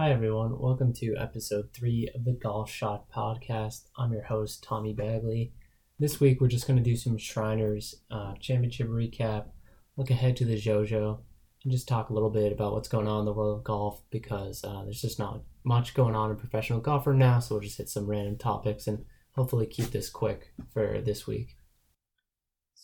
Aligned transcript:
Hi, 0.00 0.12
everyone. 0.12 0.56
Welcome 0.60 0.92
to 0.98 1.16
episode 1.16 1.70
three 1.74 2.08
of 2.14 2.24
the 2.24 2.38
Golf 2.40 2.70
Shot 2.70 3.10
Podcast. 3.10 3.86
I'm 3.96 4.12
your 4.12 4.22
host, 4.22 4.62
Tommy 4.62 4.92
Bagley. 4.92 5.52
This 5.98 6.20
week, 6.20 6.40
we're 6.40 6.46
just 6.46 6.68
going 6.68 6.76
to 6.76 6.88
do 6.88 6.94
some 6.94 7.18
Shriners 7.18 7.96
uh, 8.08 8.34
Championship 8.38 8.86
recap, 8.86 9.46
look 9.96 10.10
ahead 10.10 10.36
to 10.36 10.44
the 10.44 10.54
JoJo, 10.54 11.18
and 11.64 11.72
just 11.72 11.88
talk 11.88 12.10
a 12.10 12.14
little 12.14 12.30
bit 12.30 12.52
about 12.52 12.74
what's 12.74 12.86
going 12.86 13.08
on 13.08 13.18
in 13.18 13.24
the 13.24 13.32
world 13.32 13.58
of 13.58 13.64
golf 13.64 14.00
because 14.12 14.62
uh, 14.62 14.84
there's 14.84 15.02
just 15.02 15.18
not 15.18 15.42
much 15.64 15.94
going 15.94 16.14
on 16.14 16.30
in 16.30 16.36
professional 16.36 16.78
golf 16.78 17.04
right 17.04 17.16
now. 17.16 17.40
So 17.40 17.56
we'll 17.56 17.64
just 17.64 17.78
hit 17.78 17.88
some 17.88 18.06
random 18.06 18.38
topics 18.38 18.86
and 18.86 19.04
hopefully 19.34 19.66
keep 19.66 19.90
this 19.90 20.08
quick 20.08 20.52
for 20.72 21.00
this 21.00 21.26
week. 21.26 21.56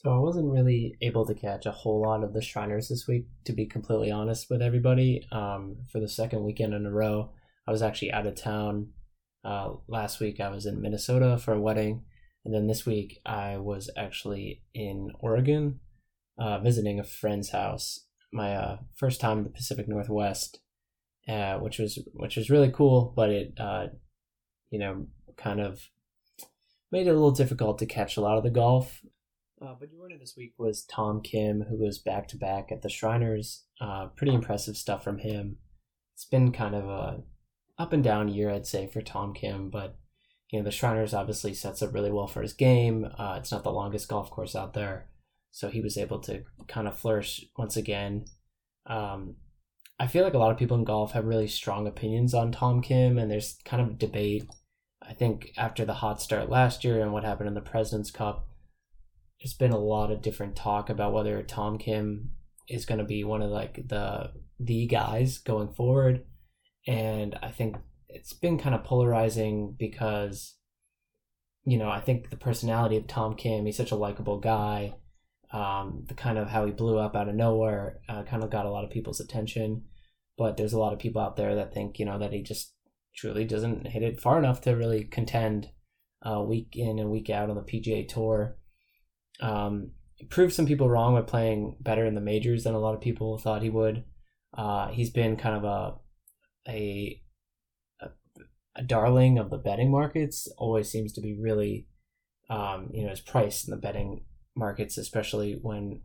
So 0.05 0.15
I 0.15 0.19
wasn't 0.19 0.53
really 0.53 0.99
able 1.01 1.25
to 1.25 1.35
catch 1.35 1.65
a 1.65 1.73
whole 1.73 2.03
lot 2.03 2.23
of 2.23 2.35
the 2.35 2.43
Shriners 2.43 2.91
this 2.91 3.09
week, 3.09 3.25
to 3.47 3.55
be 3.55 3.65
completely 3.65 4.11
honest 4.11 4.51
with 4.51 4.61
everybody. 4.61 5.27
Um, 5.33 5.77
for 5.91 5.99
the 5.99 6.09
second 6.09 6.45
weekend 6.45 6.75
in 6.75 6.85
a 6.85 6.91
row, 6.91 7.31
I 7.67 7.71
was 7.71 7.81
actually 7.81 8.13
out 8.13 8.27
of 8.27 8.35
town. 8.35 8.89
Uh, 9.43 9.77
last 9.89 10.21
week 10.21 10.41
I 10.41 10.51
was 10.51 10.67
in 10.67 10.83
Minnesota 10.83 11.39
for 11.39 11.55
a 11.55 11.61
wedding, 11.61 12.03
and 12.45 12.53
then 12.53 12.67
this 12.67 12.85
week 12.85 13.21
I 13.25 13.57
was 13.57 13.89
actually 13.97 14.63
in 14.75 15.11
Oregon, 15.21 15.81
uh, 16.39 16.59
visiting 16.59 17.01
a 17.01 17.05
friend's 17.05 17.49
house. 17.49 18.05
My 18.31 18.55
uh, 18.55 18.77
first 18.95 19.23
time 19.23 19.39
in 19.39 19.45
the 19.45 19.51
Pacific 19.51 19.89
Northwest, 19.89 20.61
uh, 21.27 21.55
which 21.61 21.79
was 21.79 21.99
which 22.13 22.37
was 22.37 22.51
really 22.51 22.71
cool, 22.71 23.15
but 23.17 23.31
it 23.31 23.55
uh, 23.59 23.87
you 24.69 24.79
know 24.79 25.07
kind 25.39 25.61
of 25.61 25.89
made 26.93 27.07
it 27.07 27.11
a 27.11 27.15
little 27.15 27.31
difficult 27.31 27.79
to 27.79 27.87
catch 27.87 28.19
a 28.19 28.21
lot 28.21 28.37
of 28.37 28.45
the 28.45 28.51
golf. 28.51 29.01
Uh, 29.63 29.75
but 29.79 29.91
your 29.91 30.03
winner 30.03 30.19
this 30.19 30.35
week 30.37 30.55
was 30.59 30.85
Tom 30.85 31.21
Kim, 31.23 31.63
who 31.69 31.79
was 31.79 31.99
back 31.99 32.29
to 32.29 32.37
back 32.37 32.73
at 32.73 32.83
the 32.83 32.89
Shriners. 32.89 33.65
Uh, 33.81 34.07
pretty 34.17 34.35
impressive 34.35 34.77
stuff 34.77 35.05
from 35.05 35.19
him. 35.19 35.59
It's 36.15 36.25
been 36.25 36.53
kind 36.53 36.75
of 36.75 36.85
a 36.89 37.23
up 37.79 37.93
and 37.93 38.03
down 38.05 38.29
year, 38.29 38.51
I'd 38.51 38.67
say, 38.67 38.87
for 38.87 39.03
Tom 39.03 39.35
Kim, 39.35 39.71
but 39.71 39.97
you 40.51 40.59
know 40.59 40.65
the 40.65 40.71
Shriners 40.71 41.15
obviously 41.15 41.55
sets 41.55 41.83
up 41.83 41.95
really 41.95 42.11
well 42.11 42.27
for 42.27 42.43
his 42.43 42.53
game. 42.53 43.09
Uh, 43.19 43.37
it's 43.39 43.51
not 43.51 43.65
the 43.65 43.73
longest 43.73 44.09
golf 44.09 44.31
course 44.31 44.55
out 44.55 44.75
there, 44.75 45.09
so 45.51 45.69
he 45.69 45.81
was 45.81 45.97
able 45.97 46.21
to 46.21 46.43
kind 46.69 46.87
of 46.87 46.99
flourish 46.99 47.45
once 47.57 47.77
again. 47.77 48.27
Um, 48.87 49.37
I 49.99 50.07
feel 50.07 50.25
like 50.25 50.35
a 50.35 50.39
lot 50.39 50.51
of 50.51 50.59
people 50.59 50.77
in 50.77 50.85
golf 50.85 51.13
have 51.13 51.25
really 51.25 51.49
strong 51.49 51.87
opinions 51.87 52.35
on 52.35 52.53
Tom 52.53 52.83
Kim, 52.83 53.19
and 53.19 53.31
there's 53.31 53.59
kind 53.65 53.83
of 53.83 53.89
a 53.89 53.99
debate. 53.99 54.45
I 55.03 55.13
think 55.15 55.53
after 55.57 55.85
the 55.85 55.95
hot 55.95 56.21
start 56.21 56.49
last 56.49 56.85
year 56.85 57.01
and 57.01 57.13
what 57.13 57.25
happened 57.25 57.49
in 57.49 57.55
the 57.55 57.61
President's 57.61 58.11
Cup, 58.11 58.49
there's 59.45 59.53
been 59.53 59.73
a 59.73 59.79
lot 59.79 60.11
of 60.11 60.23
different 60.23 60.57
talk 60.57 60.89
about 60.89 61.13
whether 61.13 61.43
Tom 61.43 61.77
Kim 61.77 62.31
is 62.67 62.87
going 62.87 62.99
to 62.99 63.05
be 63.05 63.25
one 63.25 63.43
of 63.43 63.51
like 63.51 63.89
the 63.89 64.33
the 64.59 64.87
guys 64.87 65.37
going 65.37 65.69
forward, 65.75 66.25
and 66.87 67.39
I 67.43 67.51
think 67.51 67.77
it's 68.09 68.33
been 68.33 68.59
kind 68.59 68.75
of 68.75 68.85
polarizing 68.85 69.77
because, 69.79 70.55
you 71.67 71.77
know, 71.77 71.91
I 71.91 72.01
think 72.01 72.31
the 72.31 72.39
personality 72.39 72.97
of 72.97 73.07
Tom 73.07 73.37
Kim, 73.37 73.67
he's 73.67 73.77
such 73.77 73.91
a 73.91 73.97
likable 73.97 74.41
guy. 74.41 74.95
Um, 75.53 76.05
the 76.09 76.15
kind 76.15 76.39
of 76.39 76.49
how 76.49 76.65
he 76.65 76.73
blew 76.73 76.99
up 76.99 77.15
out 77.15 77.29
of 77.29 77.35
nowhere 77.35 78.01
uh, 78.09 78.23
kind 78.23 78.43
of 78.43 78.51
got 78.51 78.67
a 78.67 78.71
lot 78.71 78.85
of 78.85 78.91
people's 78.91 79.21
attention, 79.21 79.83
but 80.39 80.57
there's 80.57 80.73
a 80.73 80.79
lot 80.79 80.95
of 80.95 80.99
people 80.99 81.21
out 81.21 81.37
there 81.37 81.55
that 81.57 81.75
think 81.75 81.99
you 81.99 82.07
know 82.07 82.19
that 82.19 82.33
he 82.33 82.43
just 82.43 82.73
truly 83.15 83.45
doesn't 83.45 83.89
hit 83.89 84.03
it 84.03 84.23
far 84.23 84.39
enough 84.39 84.63
to 84.63 84.73
really 84.73 85.05
contend 85.05 85.69
uh, 86.23 86.41
week 86.41 86.71
in 86.73 86.99
and 86.99 87.11
week 87.11 87.29
out 87.29 87.51
on 87.51 87.57
the 87.57 87.63
PGA 87.63 88.09
Tour. 88.09 88.57
Um, 89.41 89.91
proved 90.31 90.55
some 90.55 90.67
people 90.67 90.89
wrong 90.89 91.15
by 91.15 91.23
playing 91.23 91.77
better 91.81 92.07
in 92.07 92.15
the 92.15 92.21
majors 92.21 92.65
than 92.65 92.75
a 92.75 92.79
lot 92.79 92.95
of 92.95 93.01
people 93.01 93.39
thought 93.39 93.63
he 93.63 93.71
would. 93.71 94.05
Uh, 94.57 94.89
he's 94.89 95.11
been 95.11 95.37
kind 95.37 95.57
of 95.57 95.65
a, 95.65 96.71
a 96.71 97.21
a 98.77 98.83
darling 98.83 99.39
of 99.39 99.51
the 99.51 99.59
betting 99.59 99.91
markets. 99.91 100.49
Always 100.59 100.91
seems 100.91 101.13
to 101.13 101.21
be 101.21 101.39
really, 101.41 101.87
um, 102.51 102.91
you 102.93 103.05
know, 103.05 103.11
his 103.11 103.21
price 103.21 103.65
in 103.65 103.71
the 103.71 103.81
betting 103.81 104.25
markets, 104.57 104.99
especially 104.99 105.59
when 105.61 106.01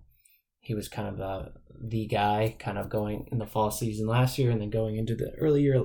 he 0.59 0.73
was 0.73 0.87
kind 0.87 1.07
of 1.07 1.17
the 1.17 1.53
the 1.81 2.07
guy, 2.07 2.55
kind 2.59 2.77
of 2.77 2.89
going 2.89 3.27
in 3.31 3.37
the 3.37 3.47
fall 3.47 3.71
season 3.71 4.07
last 4.07 4.37
year, 4.37 4.51
and 4.51 4.61
then 4.61 4.69
going 4.69 4.97
into 4.97 5.15
the 5.15 5.31
early 5.39 5.61
year, 5.61 5.83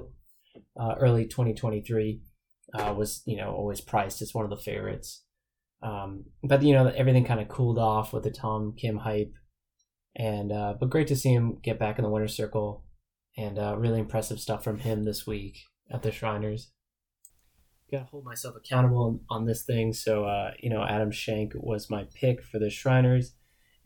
uh, 0.79 0.95
early 0.99 1.27
twenty 1.27 1.55
twenty 1.55 1.81
three, 1.81 2.21
uh, 2.75 2.93
was 2.97 3.23
you 3.27 3.37
know 3.37 3.53
always 3.53 3.81
priced 3.81 4.21
as 4.23 4.35
one 4.35 4.45
of 4.45 4.51
the 4.51 4.57
favorites. 4.57 5.23
Um, 5.85 6.25
but 6.43 6.63
you 6.63 6.73
know 6.73 6.87
everything 6.89 7.27
kind 7.27 7.41
of 7.41 7.49
cooled 7.49 7.79
off 7.79 8.15
with 8.15 8.25
the 8.25 8.31
Tom 8.31 8.75
Kim 8.77 8.97
hype, 8.97 9.35
and 10.17 10.51
uh, 10.51 10.75
but 10.81 10.89
great 10.89 11.09
to 11.09 11.17
see 11.17 11.33
him 11.33 11.59
get 11.63 11.79
back 11.79 11.99
in 11.99 12.05
the 12.05 12.11
winner's 12.11 12.35
circle, 12.35 12.85
and 13.37 13.59
uh, 13.59 13.77
really 13.77 14.01
impressive 14.01 14.41
stuff 14.41 14.65
from 14.65 14.79
him 14.79 15.05
this 15.05 15.27
week 15.27 15.59
at 15.91 16.03
the 16.03 16.11
Shriners. 16.11 16.71
Got 17.93 17.99
to 17.99 18.05
hold 18.05 18.25
myself 18.25 18.57
accountable 18.57 19.21
on 19.29 19.45
this 19.45 19.63
thing, 19.63 19.93
so 19.93 20.25
uh, 20.25 20.53
you 20.59 20.71
know 20.71 20.83
Adam 20.83 21.11
Schenk 21.11 21.53
was 21.55 21.91
my 21.91 22.07
pick 22.15 22.43
for 22.43 22.59
the 22.59 22.71
Shriners, 22.71 23.35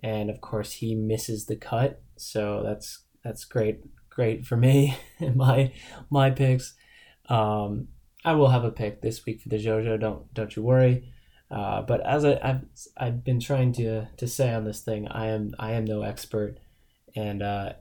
and 0.01 0.31
of 0.31 0.41
course 0.41 0.75
he 0.75 0.95
misses 0.95 1.47
the 1.47 1.57
cut, 1.57 2.01
so 2.17 2.63
that's 2.65 3.07
that's 3.25 3.45
great 3.45 3.81
great 4.09 4.47
for 4.47 4.57
me 4.57 4.97
and 5.19 5.35
my 5.35 5.73
my 6.11 6.31
picks. 6.31 6.75
Um, 7.29 7.89
I 8.25 8.35
will 8.35 8.51
have 8.51 8.65
a 8.65 8.71
pick 8.71 9.03
this 9.03 9.27
week 9.27 9.41
for 9.41 9.49
the 9.49 9.57
JoJo. 9.59 9.99
Don't 9.99 10.33
don't 10.33 10.55
you 10.55 10.63
worry. 10.63 11.13
Uh, 11.51 11.83
but 11.83 12.05
as 12.07 12.25
I, 12.25 12.39
have 12.47 12.65
I've 12.97 13.25
been 13.25 13.41
trying 13.41 13.73
to 13.75 14.07
to 14.19 14.27
say 14.27 14.53
on 14.53 14.65
this 14.65 14.81
thing, 14.81 15.09
I 15.09 15.29
am 15.29 15.55
I 15.59 15.73
am 15.73 15.85
no 15.85 16.03
expert, 16.03 16.59
and 17.17 17.43
uh, 17.43 17.73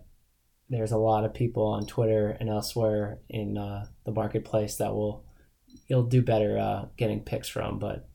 there's 0.69 0.93
a 0.93 0.97
lot 0.97 1.25
of 1.25 1.33
people 1.33 1.65
on 1.65 1.85
Twitter 1.85 2.37
and 2.39 2.49
elsewhere 2.49 3.19
in 3.29 3.57
uh, 3.57 3.87
the 4.05 4.13
marketplace 4.13 4.77
that 4.77 4.93
will 4.93 5.25
you'll 5.89 6.03
do 6.03 6.21
better 6.21 6.57
uh, 6.57 6.85
getting 6.97 7.21
picks 7.21 7.49
from. 7.49 7.77
But 7.77 8.07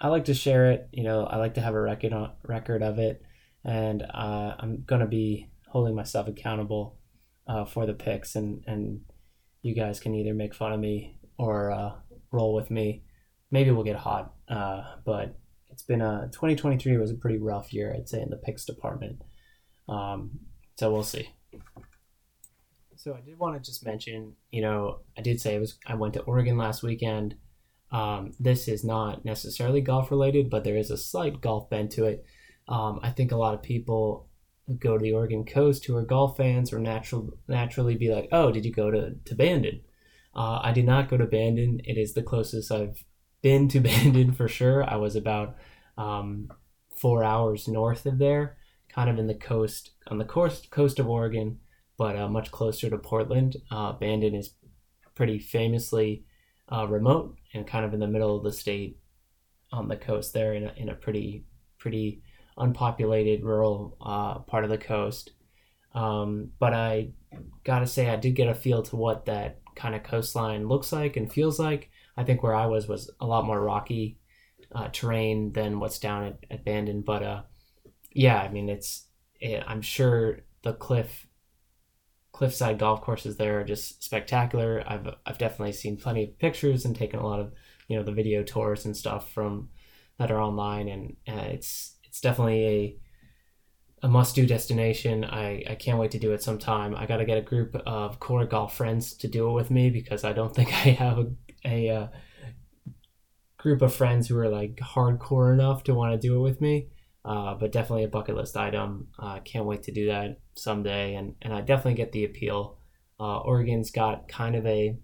I 0.00 0.08
like 0.08 0.24
to 0.26 0.34
share 0.34 0.72
it. 0.72 0.88
You 0.92 1.04
know, 1.04 1.24
I 1.24 1.36
like 1.36 1.54
to 1.54 1.60
have 1.60 1.74
a 1.74 1.80
record 1.80 2.12
on, 2.12 2.32
record 2.42 2.82
of 2.82 2.98
it, 2.98 3.22
and 3.64 4.02
uh, 4.02 4.56
I'm 4.58 4.82
gonna 4.84 5.06
be 5.06 5.48
holding 5.68 5.94
myself 5.94 6.26
accountable 6.26 6.98
uh, 7.46 7.66
for 7.66 7.86
the 7.86 7.94
picks, 7.94 8.34
and 8.34 8.64
and 8.66 9.02
you 9.62 9.76
guys 9.76 10.00
can 10.00 10.16
either 10.16 10.34
make 10.34 10.54
fun 10.54 10.72
of 10.72 10.80
me 10.80 11.20
or 11.38 12.00
roll 12.32 12.52
with 12.52 12.68
me 12.68 13.04
maybe 13.50 13.70
we'll 13.70 13.84
get 13.84 13.96
hot. 13.96 14.32
Uh, 14.48 14.82
but 15.04 15.36
it's 15.70 15.82
been 15.82 16.00
a 16.00 16.28
2023 16.32 16.96
was 16.96 17.10
a 17.10 17.14
pretty 17.14 17.38
rough 17.38 17.72
year, 17.72 17.94
I'd 17.94 18.08
say, 18.08 18.20
in 18.20 18.30
the 18.30 18.36
picks 18.36 18.64
department. 18.64 19.22
Um, 19.88 20.40
so 20.76 20.92
we'll 20.92 21.04
see. 21.04 21.30
So 22.96 23.14
I 23.14 23.20
did 23.20 23.38
want 23.38 23.56
to 23.56 23.70
just 23.70 23.84
mention, 23.84 24.34
you 24.50 24.60
know, 24.60 25.00
I 25.16 25.22
did 25.22 25.40
say 25.40 25.54
it 25.54 25.60
was 25.60 25.78
I 25.86 25.94
went 25.94 26.14
to 26.14 26.22
Oregon 26.22 26.58
last 26.58 26.82
weekend. 26.82 27.36
Um, 27.90 28.32
this 28.38 28.68
is 28.68 28.84
not 28.84 29.24
necessarily 29.24 29.80
golf 29.80 30.10
related, 30.10 30.50
but 30.50 30.64
there 30.64 30.76
is 30.76 30.90
a 30.90 30.96
slight 30.96 31.40
golf 31.40 31.70
bent 31.70 31.92
to 31.92 32.04
it. 32.04 32.24
Um, 32.68 33.00
I 33.02 33.10
think 33.10 33.32
a 33.32 33.36
lot 33.36 33.54
of 33.54 33.62
people 33.62 34.28
go 34.78 34.98
to 34.98 35.02
the 35.02 35.12
Oregon 35.12 35.46
coast 35.46 35.86
who 35.86 35.96
are 35.96 36.04
golf 36.04 36.36
fans 36.36 36.72
or 36.72 36.78
natural 36.78 37.30
naturally 37.46 37.96
be 37.96 38.12
like, 38.12 38.28
"Oh, 38.32 38.50
did 38.50 38.64
you 38.64 38.72
go 38.72 38.90
to 38.90 39.14
to 39.24 39.34
Bandon?" 39.34 39.80
Uh, 40.34 40.60
I 40.62 40.72
did 40.72 40.84
not 40.84 41.08
go 41.08 41.16
to 41.16 41.24
Bandon. 41.24 41.80
It 41.84 41.96
is 41.96 42.12
the 42.12 42.22
closest 42.22 42.70
I've 42.70 43.04
been 43.42 43.68
to 43.68 43.80
Bandon 43.88 44.32
for 44.32 44.48
sure. 44.48 44.88
I 44.88 44.96
was 44.96 45.16
about 45.16 45.56
um, 45.96 46.50
four 46.96 47.24
hours 47.24 47.68
north 47.68 48.06
of 48.06 48.18
there, 48.18 48.56
kind 48.88 49.10
of 49.10 49.18
in 49.18 49.26
the 49.26 49.34
coast 49.34 49.90
on 50.08 50.18
the 50.18 50.24
coast 50.24 50.70
coast 50.70 50.98
of 50.98 51.08
Oregon, 51.08 51.58
but 51.96 52.16
uh, 52.16 52.28
much 52.28 52.50
closer 52.50 52.90
to 52.90 52.98
Portland. 52.98 53.56
Uh, 53.70 53.92
Bandon 53.92 54.34
is 54.34 54.54
pretty 55.14 55.38
famously 55.38 56.24
uh, 56.72 56.86
remote 56.86 57.36
and 57.54 57.66
kind 57.66 57.84
of 57.84 57.94
in 57.94 58.00
the 58.00 58.06
middle 58.06 58.36
of 58.36 58.44
the 58.44 58.52
state 58.52 58.98
on 59.72 59.88
the 59.88 59.96
coast 59.96 60.32
there, 60.32 60.54
in 60.54 60.64
a, 60.64 60.72
in 60.76 60.88
a 60.88 60.94
pretty 60.94 61.44
pretty 61.78 62.22
unpopulated 62.56 63.44
rural 63.44 63.96
uh, 64.00 64.38
part 64.40 64.64
of 64.64 64.70
the 64.70 64.78
coast. 64.78 65.32
Um, 65.94 66.50
but 66.58 66.74
I 66.74 67.10
gotta 67.64 67.86
say, 67.86 68.08
I 68.10 68.16
did 68.16 68.34
get 68.34 68.48
a 68.48 68.54
feel 68.54 68.82
to 68.84 68.96
what 68.96 69.26
that 69.26 69.60
kind 69.74 69.94
of 69.94 70.02
coastline 70.02 70.68
looks 70.68 70.92
like 70.92 71.16
and 71.16 71.32
feels 71.32 71.58
like. 71.58 71.90
I 72.18 72.24
think 72.24 72.42
where 72.42 72.54
I 72.54 72.66
was 72.66 72.88
was 72.88 73.10
a 73.20 73.26
lot 73.26 73.46
more 73.46 73.60
rocky 73.60 74.18
uh, 74.74 74.88
terrain 74.88 75.52
than 75.52 75.78
what's 75.78 76.00
down 76.00 76.24
at, 76.24 76.38
at 76.50 76.64
Bandon. 76.64 77.02
But 77.02 77.22
uh, 77.22 77.42
yeah, 78.10 78.38
I 78.40 78.48
mean, 78.48 78.68
it's 78.68 79.06
it, 79.40 79.62
I'm 79.66 79.82
sure 79.82 80.40
the 80.62 80.72
cliff 80.72 81.28
cliffside 82.32 82.78
golf 82.78 83.00
courses 83.00 83.36
there 83.36 83.60
are 83.60 83.64
just 83.64 84.02
spectacular. 84.02 84.82
I've 84.86 85.14
I've 85.24 85.38
definitely 85.38 85.72
seen 85.72 85.96
plenty 85.96 86.24
of 86.24 86.38
pictures 86.40 86.84
and 86.84 86.96
taken 86.96 87.20
a 87.20 87.26
lot 87.26 87.38
of 87.38 87.52
you 87.86 87.96
know 87.96 88.02
the 88.02 88.12
video 88.12 88.42
tours 88.42 88.84
and 88.84 88.96
stuff 88.96 89.32
from 89.32 89.68
that 90.18 90.32
are 90.32 90.42
online, 90.42 90.88
and 90.88 91.16
uh, 91.28 91.46
it's 91.46 91.96
it's 92.04 92.20
definitely 92.20 92.66
a 92.66 92.96
a 94.02 94.08
must 94.08 94.34
do 94.34 94.46
destination. 94.46 95.24
I, 95.24 95.64
I 95.68 95.74
can't 95.74 95.98
wait 95.98 96.12
to 96.12 96.18
do 96.18 96.32
it 96.32 96.42
sometime. 96.42 96.94
I 96.94 97.06
got 97.06 97.18
to 97.18 97.24
get 97.24 97.38
a 97.38 97.42
group 97.42 97.74
of 97.86 98.20
core 98.20 98.44
golf 98.44 98.76
friends 98.76 99.14
to 99.14 99.28
do 99.28 99.48
it 99.48 99.52
with 99.52 99.70
me 99.70 99.90
because 99.90 100.24
I 100.24 100.32
don't 100.32 100.54
think 100.54 100.68
I 100.68 100.90
have 100.90 101.18
a, 101.18 101.26
a 101.64 101.88
uh, 101.90 102.06
group 103.56 103.82
of 103.82 103.94
friends 103.94 104.28
who 104.28 104.38
are 104.38 104.48
like 104.48 104.76
hardcore 104.76 105.52
enough 105.52 105.84
to 105.84 105.94
want 105.94 106.12
to 106.12 106.28
do 106.28 106.36
it 106.36 106.42
with 106.42 106.60
me. 106.60 106.88
Uh, 107.24 107.54
but 107.54 107.72
definitely 107.72 108.04
a 108.04 108.08
bucket 108.08 108.36
list 108.36 108.56
item. 108.56 109.08
Uh, 109.18 109.38
can't 109.40 109.66
wait 109.66 109.82
to 109.82 109.92
do 109.92 110.06
that 110.06 110.40
someday. 110.54 111.14
And, 111.14 111.34
and 111.42 111.52
I 111.52 111.60
definitely 111.60 111.94
get 111.94 112.12
the 112.12 112.24
appeal 112.24 112.78
Uh, 113.20 113.38
Oregon's 113.38 113.90
got 113.90 114.28
kind 114.28 114.54
of 114.54 114.64
a 114.66 114.96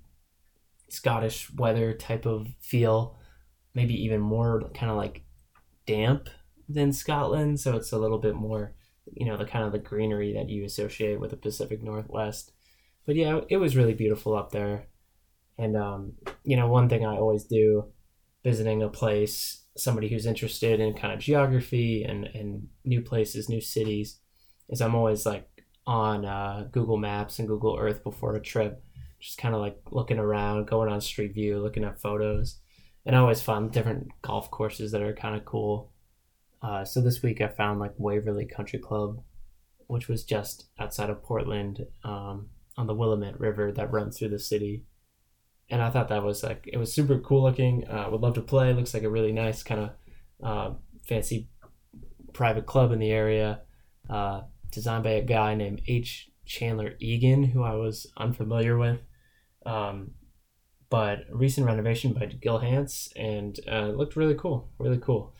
Scottish 0.88 1.52
weather 1.54 1.92
type 1.92 2.26
of 2.26 2.46
feel, 2.60 3.18
maybe 3.74 3.94
even 4.04 4.20
more 4.20 4.70
kind 4.74 4.90
of 4.90 4.96
like 4.96 5.24
damp 5.86 6.28
than 6.68 6.92
Scotland. 6.92 7.60
So 7.60 7.76
it's 7.76 7.92
a 7.92 7.98
little 7.98 8.18
bit 8.18 8.36
more, 8.36 8.74
you 9.12 9.26
know, 9.26 9.36
the 9.36 9.44
kind 9.44 9.64
of 9.64 9.72
the 9.72 9.78
greenery 9.78 10.32
that 10.34 10.48
you 10.48 10.64
associate 10.64 11.20
with 11.20 11.30
the 11.30 11.36
Pacific 11.36 11.82
Northwest. 11.82 12.52
But 13.04 13.16
yeah, 13.16 13.40
it 13.48 13.56
was 13.56 13.76
really 13.76 13.94
beautiful 13.94 14.34
up 14.36 14.52
there. 14.52 14.86
And, 15.58 15.76
um, 15.76 16.12
you 16.42 16.56
know, 16.56 16.68
one 16.68 16.88
thing 16.88 17.04
I 17.04 17.16
always 17.16 17.44
do 17.44 17.86
visiting 18.42 18.82
a 18.82 18.88
place, 18.88 19.64
somebody 19.76 20.08
who's 20.08 20.26
interested 20.26 20.80
in 20.80 20.94
kind 20.94 21.12
of 21.12 21.20
geography 21.20 22.04
and, 22.04 22.24
and 22.26 22.68
new 22.84 23.00
places, 23.00 23.48
new 23.48 23.60
cities, 23.60 24.18
is 24.68 24.80
I'm 24.80 24.94
always 24.94 25.24
like 25.24 25.48
on 25.86 26.24
uh, 26.24 26.68
Google 26.72 26.96
Maps 26.96 27.38
and 27.38 27.48
Google 27.48 27.76
Earth 27.78 28.02
before 28.02 28.34
a 28.34 28.42
trip, 28.42 28.82
just 29.20 29.38
kind 29.38 29.54
of 29.54 29.60
like 29.60 29.78
looking 29.90 30.18
around, 30.18 30.66
going 30.66 30.90
on 30.90 31.00
Street 31.00 31.34
View, 31.34 31.60
looking 31.60 31.84
at 31.84 32.00
photos. 32.00 32.60
And 33.06 33.14
I 33.14 33.18
always 33.18 33.42
find 33.42 33.70
different 33.70 34.08
golf 34.22 34.50
courses 34.50 34.92
that 34.92 35.02
are 35.02 35.14
kind 35.14 35.36
of 35.36 35.44
cool. 35.44 35.92
Uh, 36.62 36.84
so 36.84 37.00
this 37.00 37.22
week 37.22 37.40
I 37.40 37.48
found 37.48 37.80
like 37.80 37.92
Waverley 37.98 38.46
Country 38.46 38.78
Club, 38.78 39.22
which 39.86 40.08
was 40.08 40.24
just 40.24 40.66
outside 40.78 41.10
of 41.10 41.22
Portland 41.22 41.86
um, 42.02 42.48
on 42.76 42.86
the 42.86 42.94
Willamette 42.94 43.38
River 43.38 43.70
that 43.72 43.92
runs 43.92 44.18
through 44.18 44.30
the 44.30 44.38
city. 44.38 44.84
And 45.74 45.82
I 45.82 45.90
thought 45.90 46.08
that 46.10 46.22
was 46.22 46.44
like, 46.44 46.70
it 46.72 46.76
was 46.76 46.92
super 46.92 47.18
cool 47.18 47.42
looking. 47.42 47.84
Uh, 47.88 48.08
would 48.08 48.20
love 48.20 48.34
to 48.34 48.40
play. 48.40 48.72
Looks 48.72 48.94
like 48.94 49.02
a 49.02 49.10
really 49.10 49.32
nice 49.32 49.64
kind 49.64 49.80
of 49.80 49.90
uh, 50.40 50.74
fancy 51.04 51.48
private 52.32 52.64
club 52.64 52.92
in 52.92 53.00
the 53.00 53.10
area. 53.10 53.62
Uh, 54.08 54.42
designed 54.70 55.02
by 55.02 55.10
a 55.10 55.20
guy 55.20 55.56
named 55.56 55.82
H. 55.88 56.30
Chandler 56.46 56.94
Egan, 57.00 57.42
who 57.42 57.64
I 57.64 57.74
was 57.74 58.06
unfamiliar 58.16 58.78
with. 58.78 59.00
Um, 59.66 60.12
but 60.90 61.24
recent 61.28 61.66
renovation 61.66 62.12
by 62.12 62.26
Gil 62.26 62.60
Hanse, 62.60 63.08
and 63.16 63.58
uh, 63.66 63.86
it 63.88 63.96
looked 63.96 64.14
really 64.14 64.36
cool, 64.36 64.70
really 64.78 64.98
cool. 64.98 65.34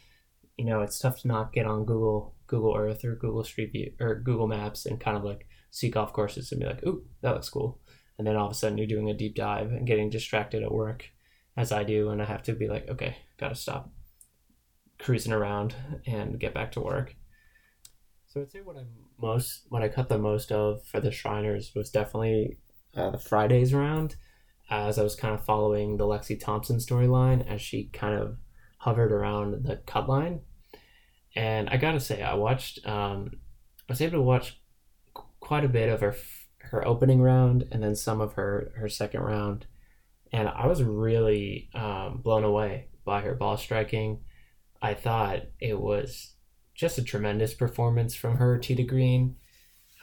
You 0.57 0.65
know, 0.65 0.81
it's 0.81 0.99
tough 0.99 1.21
to 1.21 1.29
not 1.29 1.53
get 1.53 1.65
on 1.65 1.85
Google 1.85 2.35
Google 2.49 2.75
Earth 2.77 3.05
or 3.05 3.15
Google 3.15 3.45
Street 3.45 3.71
View 3.71 3.93
or 4.01 4.17
Google 4.17 4.49
Maps 4.49 4.85
and 4.85 4.99
kind 4.99 5.17
of 5.17 5.23
like 5.23 5.47
see 5.71 5.91
golf 5.91 6.13
courses 6.13 6.51
and 6.51 6.61
be 6.61 6.67
like, 6.67 6.85
"Ooh, 6.85 7.05
that 7.21 7.35
looks 7.35 7.51
cool," 7.51 7.79
and 8.19 8.27
then 8.27 8.37
all 8.37 8.47
of 8.47 8.53
a 8.53 8.55
sudden 8.55 8.79
you're 8.79 8.87
doing 8.87 9.11
a 9.11 9.15
deep 9.15 9.35
dive 9.35 9.71
and 9.71 9.87
getting 9.87 10.11
distracted 10.11 10.63
at 10.63 10.73
work, 10.73 11.11
as 11.57 11.73
I 11.73 11.85
do, 11.85 12.11
and 12.11 12.23
I 12.23 12.25
have 12.25 12.43
to 12.45 12.53
be 12.53 12.69
like, 12.69 12.89
"Okay, 12.89 13.17
gotta 13.39 13.55
stop 13.55 13.91
cruising 14.99 15.33
around 15.33 15.75
and 16.07 16.39
get 16.39 16.55
back 16.55 16.73
to 16.73 16.81
work." 16.81 17.17
So 18.27 18.41
I'd 18.41 18.51
say 18.51 18.61
what 18.61 18.77
I'm 18.77 18.89
most, 19.21 19.67
what 19.69 19.83
I 19.83 19.89
cut 19.89 20.09
the 20.09 20.19
most 20.19 20.51
of 20.51 20.85
for 20.87 21.01
the 21.01 21.13
Shriners 21.13 21.73
was 21.75 21.91
definitely 21.91 22.59
uh, 22.97 23.11
the 23.11 23.19
Fridays 23.19 23.73
round, 23.73 24.17
as 24.71 24.99
I 24.99 25.03
was 25.03 25.15
kind 25.15 25.35
of 25.35 25.45
following 25.45 25.97
the 25.97 26.05
Lexi 26.05 26.39
Thompson 26.39 26.79
storyline 26.79 27.47
as 27.49 27.61
she 27.61 27.91
kind 27.93 28.19
of 28.19 28.39
hovered 28.79 29.13
around 29.13 29.65
the 29.65 29.77
cut 29.87 30.09
line. 30.09 30.41
And 31.37 31.69
I 31.69 31.77
gotta 31.77 32.01
say, 32.01 32.23
I 32.23 32.35
watched, 32.35 32.87
um, 32.87 33.31
I 33.89 33.93
was 33.93 34.01
able 34.01 34.19
to 34.19 34.23
watch 34.23 34.61
quite 35.41 35.65
a 35.65 35.69
bit 35.69 35.89
of 35.89 36.01
her 36.01 36.15
her 36.75 36.87
opening 36.87 37.23
round 37.23 37.67
and 37.71 37.83
then 37.83 37.95
some 37.95 38.21
of 38.21 38.35
her 38.35 38.73
her 38.77 38.89
second 38.89 39.21
round, 39.21 39.67
and 40.33 40.49
I 40.49 40.67
was 40.67 40.83
really 40.83 41.71
um, 41.75 42.21
blown 42.23 42.45
away 42.45 42.89
by 43.05 43.21
her 43.23 43.35
ball 43.35 43.57
striking. 43.57 44.21
I 44.83 44.95
thought 44.95 45.43
it 45.61 45.81
was 45.81 46.35
just 46.75 46.99
a 46.99 47.03
tremendous 47.03 47.55
performance 47.55 48.15
from 48.15 48.37
her, 48.37 48.59
to 48.59 48.83
Green. 48.83 49.37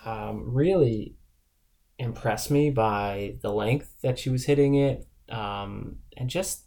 Um, 0.06 0.54
really 0.54 1.18
impressed 2.00 2.50
me 2.50 2.72
by 2.72 3.36
the 3.42 3.52
length 3.52 3.94
that 4.02 4.18
she 4.18 4.30
was 4.30 4.46
hitting 4.46 4.76
it, 4.76 5.06
um, 5.30 5.98
and 6.18 6.30
just 6.30 6.66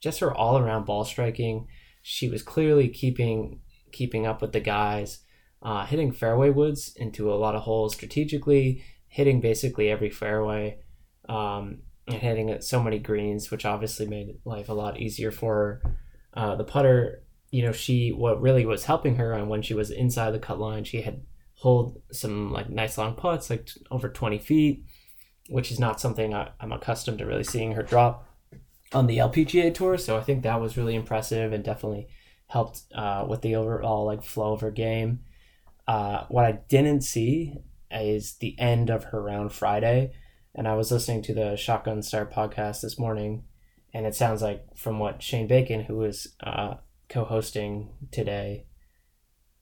just 0.00 0.20
her 0.20 0.34
all 0.34 0.58
around 0.58 0.86
ball 0.86 1.04
striking. 1.04 1.68
She 2.02 2.28
was 2.28 2.42
clearly 2.42 2.88
keeping 2.88 3.60
keeping 3.92 4.26
up 4.26 4.40
with 4.40 4.52
the 4.52 4.60
guys, 4.60 5.20
uh, 5.62 5.84
hitting 5.84 6.12
fairway 6.12 6.50
woods 6.50 6.94
into 6.96 7.32
a 7.32 7.36
lot 7.36 7.54
of 7.54 7.62
holes 7.62 7.94
strategically, 7.94 8.82
hitting 9.08 9.40
basically 9.40 9.90
every 9.90 10.10
fairway, 10.10 10.78
um, 11.28 11.78
and 12.06 12.16
hitting 12.16 12.50
at 12.50 12.64
so 12.64 12.82
many 12.82 12.98
greens, 12.98 13.50
which 13.50 13.64
obviously 13.64 14.06
made 14.06 14.38
life 14.44 14.68
a 14.68 14.74
lot 14.74 15.00
easier 15.00 15.30
for 15.30 15.54
her. 15.54 15.96
Uh, 16.34 16.56
the 16.56 16.64
putter 16.64 17.22
you 17.50 17.62
know, 17.62 17.72
she 17.72 18.10
what 18.10 18.40
really 18.40 18.66
was 18.66 18.84
helping 18.84 19.16
her 19.16 19.34
on 19.34 19.48
when 19.48 19.62
she 19.62 19.74
was 19.74 19.90
inside 19.90 20.32
the 20.32 20.38
cut 20.38 20.58
line, 20.58 20.84
she 20.84 21.02
had 21.02 21.22
hold 21.54 22.00
some 22.12 22.52
like 22.52 22.68
nice 22.68 22.98
long 22.98 23.14
putts, 23.14 23.50
like 23.50 23.66
t- 23.66 23.80
over 23.90 24.08
20 24.08 24.38
feet, 24.38 24.84
which 25.48 25.72
is 25.72 25.80
not 25.80 26.00
something 26.00 26.34
I, 26.34 26.50
am 26.60 26.72
accustomed 26.72 27.18
to 27.18 27.26
really 27.26 27.44
seeing 27.44 27.72
her 27.72 27.82
drop 27.82 28.28
on 28.92 29.06
the 29.06 29.18
LPGA 29.18 29.74
tour. 29.74 29.96
So 29.98 30.16
I 30.16 30.22
think 30.22 30.42
that 30.42 30.60
was 30.60 30.76
really 30.76 30.94
impressive 30.94 31.52
and 31.52 31.64
definitely 31.64 32.08
helped 32.48 32.82
uh, 32.94 33.26
with 33.28 33.42
the 33.42 33.56
overall 33.56 34.04
like 34.04 34.22
flow 34.22 34.52
of 34.52 34.60
her 34.60 34.70
game. 34.70 35.20
Uh, 35.86 36.24
what 36.28 36.44
I 36.44 36.52
didn't 36.68 37.00
see 37.00 37.54
is 37.90 38.34
the 38.34 38.58
end 38.58 38.90
of 38.90 39.04
her 39.04 39.22
round 39.22 39.52
Friday, 39.52 40.12
and 40.54 40.66
I 40.66 40.74
was 40.74 40.90
listening 40.90 41.22
to 41.22 41.34
the 41.34 41.56
Shotgun 41.56 42.02
Start 42.02 42.32
podcast 42.32 42.82
this 42.82 42.98
morning, 42.98 43.44
and 43.92 44.06
it 44.06 44.14
sounds 44.14 44.42
like 44.42 44.76
from 44.76 44.98
what 44.98 45.22
Shane 45.22 45.46
Bacon, 45.46 45.84
who 45.84 45.96
was 45.96 46.34
uh, 46.40 46.74
co-hosting 47.08 47.90
today 48.10 48.66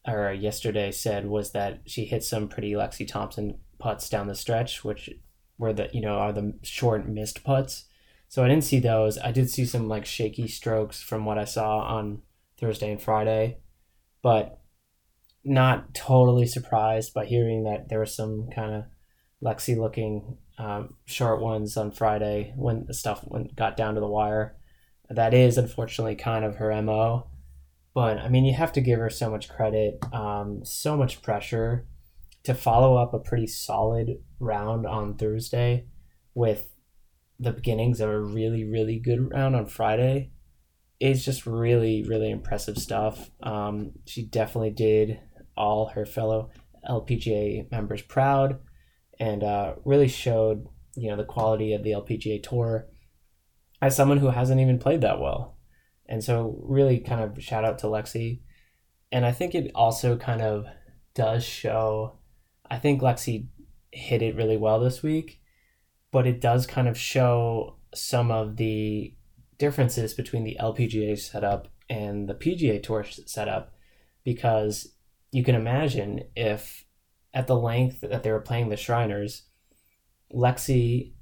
or 0.06 0.32
yesterday 0.32 0.92
said 0.92 1.26
was 1.26 1.52
that 1.52 1.80
she 1.84 2.04
hit 2.04 2.22
some 2.22 2.48
pretty 2.48 2.72
Lexi 2.72 3.06
Thompson 3.06 3.58
putts 3.78 4.08
down 4.08 4.28
the 4.28 4.34
stretch, 4.34 4.84
which 4.84 5.10
were 5.58 5.72
the 5.72 5.88
you 5.92 6.00
know 6.00 6.16
are 6.16 6.32
the 6.32 6.54
short 6.62 7.08
missed 7.08 7.44
putts. 7.44 7.84
So 8.28 8.44
I 8.44 8.48
didn't 8.48 8.64
see 8.64 8.80
those. 8.80 9.18
I 9.18 9.32
did 9.32 9.50
see 9.50 9.64
some 9.64 9.88
like 9.88 10.06
shaky 10.06 10.48
strokes 10.48 11.02
from 11.02 11.24
what 11.24 11.38
I 11.38 11.44
saw 11.44 11.80
on 11.80 12.22
Thursday 12.58 12.90
and 12.90 13.02
Friday, 13.02 13.58
but 14.22 14.60
not 15.46 15.94
totally 15.94 16.46
surprised 16.46 17.14
by 17.14 17.24
hearing 17.24 17.64
that 17.64 17.88
there 17.88 18.00
was 18.00 18.14
some 18.14 18.48
kind 18.54 18.74
of 18.74 18.84
Lexi 19.42 19.76
looking 19.76 20.38
um, 20.58 20.94
short 21.04 21.40
ones 21.40 21.76
on 21.76 21.92
Friday 21.92 22.52
when 22.56 22.86
the 22.86 22.94
stuff 22.94 23.20
went, 23.24 23.54
got 23.54 23.76
down 23.76 23.94
to 23.94 24.00
the 24.00 24.06
wire. 24.06 24.56
That 25.08 25.34
is 25.34 25.56
unfortunately 25.56 26.16
kind 26.16 26.44
of 26.44 26.56
her 26.56 26.82
mo. 26.82 27.28
But 27.94 28.18
I 28.18 28.28
mean, 28.28 28.44
you 28.44 28.54
have 28.54 28.72
to 28.72 28.80
give 28.80 28.98
her 28.98 29.08
so 29.08 29.30
much 29.30 29.48
credit, 29.48 29.98
um, 30.12 30.64
so 30.64 30.96
much 30.96 31.22
pressure 31.22 31.86
to 32.42 32.54
follow 32.54 32.96
up 32.96 33.14
a 33.14 33.18
pretty 33.18 33.46
solid 33.46 34.18
round 34.38 34.86
on 34.86 35.16
Thursday 35.16 35.86
with 36.34 36.68
the 37.38 37.52
beginnings 37.52 38.00
of 38.00 38.08
a 38.08 38.20
really, 38.20 38.64
really 38.64 38.98
good 38.98 39.32
round 39.32 39.54
on 39.54 39.66
Friday. 39.66 40.30
It's 40.98 41.24
just 41.24 41.46
really, 41.46 42.02
really 42.02 42.30
impressive 42.30 42.78
stuff. 42.78 43.30
Um, 43.42 43.92
she 44.06 44.24
definitely 44.24 44.70
did 44.70 45.20
all 45.56 45.88
her 45.88 46.06
fellow 46.06 46.50
LPGA 46.88 47.70
members 47.70 48.02
proud 48.02 48.60
and 49.18 49.42
uh, 49.42 49.74
really 49.84 50.08
showed 50.08 50.66
you 50.94 51.10
know 51.10 51.16
the 51.16 51.24
quality 51.24 51.72
of 51.72 51.82
the 51.82 51.92
LPGA 51.92 52.42
tour 52.42 52.86
as 53.82 53.94
someone 53.94 54.18
who 54.18 54.30
hasn't 54.30 54.60
even 54.60 54.78
played 54.78 55.02
that 55.02 55.20
well. 55.20 55.56
And 56.08 56.22
so, 56.22 56.58
really, 56.62 57.00
kind 57.00 57.20
of 57.20 57.42
shout 57.42 57.64
out 57.64 57.78
to 57.80 57.86
Lexi. 57.86 58.40
And 59.12 59.26
I 59.26 59.32
think 59.32 59.54
it 59.54 59.70
also 59.74 60.16
kind 60.16 60.40
of 60.40 60.66
does 61.14 61.44
show. 61.44 62.18
I 62.70 62.78
think 62.78 63.02
Lexi 63.02 63.48
hit 63.92 64.22
it 64.22 64.36
really 64.36 64.56
well 64.56 64.80
this 64.80 65.02
week, 65.02 65.40
but 66.12 66.26
it 66.26 66.40
does 66.40 66.66
kind 66.66 66.88
of 66.88 66.98
show 66.98 67.78
some 67.94 68.30
of 68.30 68.56
the 68.56 69.14
differences 69.58 70.14
between 70.14 70.44
the 70.44 70.56
LPGA 70.60 71.18
setup 71.18 71.68
and 71.88 72.28
the 72.28 72.34
PGA 72.34 72.82
Tour 72.82 73.04
setup 73.04 73.72
because 74.24 74.95
you 75.36 75.44
can 75.44 75.54
imagine 75.54 76.22
if 76.34 76.86
at 77.34 77.46
the 77.46 77.54
length 77.54 78.00
that 78.00 78.22
they 78.22 78.32
were 78.32 78.40
playing 78.40 78.70
the 78.70 78.76
Shriners, 78.78 79.42
Lexi, 80.32 81.12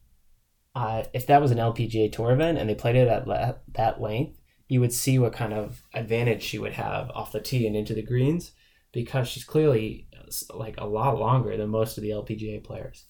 uh, 0.76 1.02
if 1.12 1.26
that 1.26 1.42
was 1.42 1.50
an 1.50 1.58
LPGA 1.58 2.12
Tour 2.12 2.30
event 2.30 2.56
and 2.56 2.70
they 2.70 2.76
played 2.76 2.94
it 2.94 3.08
at 3.08 3.26
le- 3.26 3.56
that 3.72 4.00
length, 4.00 4.38
you 4.68 4.78
would 4.78 4.92
see 4.92 5.18
what 5.18 5.32
kind 5.32 5.52
of 5.52 5.82
advantage 5.94 6.44
she 6.44 6.60
would 6.60 6.74
have 6.74 7.10
off 7.10 7.32
the 7.32 7.40
tee 7.40 7.66
and 7.66 7.74
into 7.74 7.92
the 7.92 8.02
greens 8.02 8.52
because 8.92 9.26
she's 9.26 9.42
clearly 9.42 10.06
like 10.54 10.76
a 10.78 10.86
lot 10.86 11.18
longer 11.18 11.56
than 11.56 11.68
most 11.70 11.98
of 11.98 12.04
the 12.04 12.10
LPGA 12.10 12.62
players. 12.62 13.06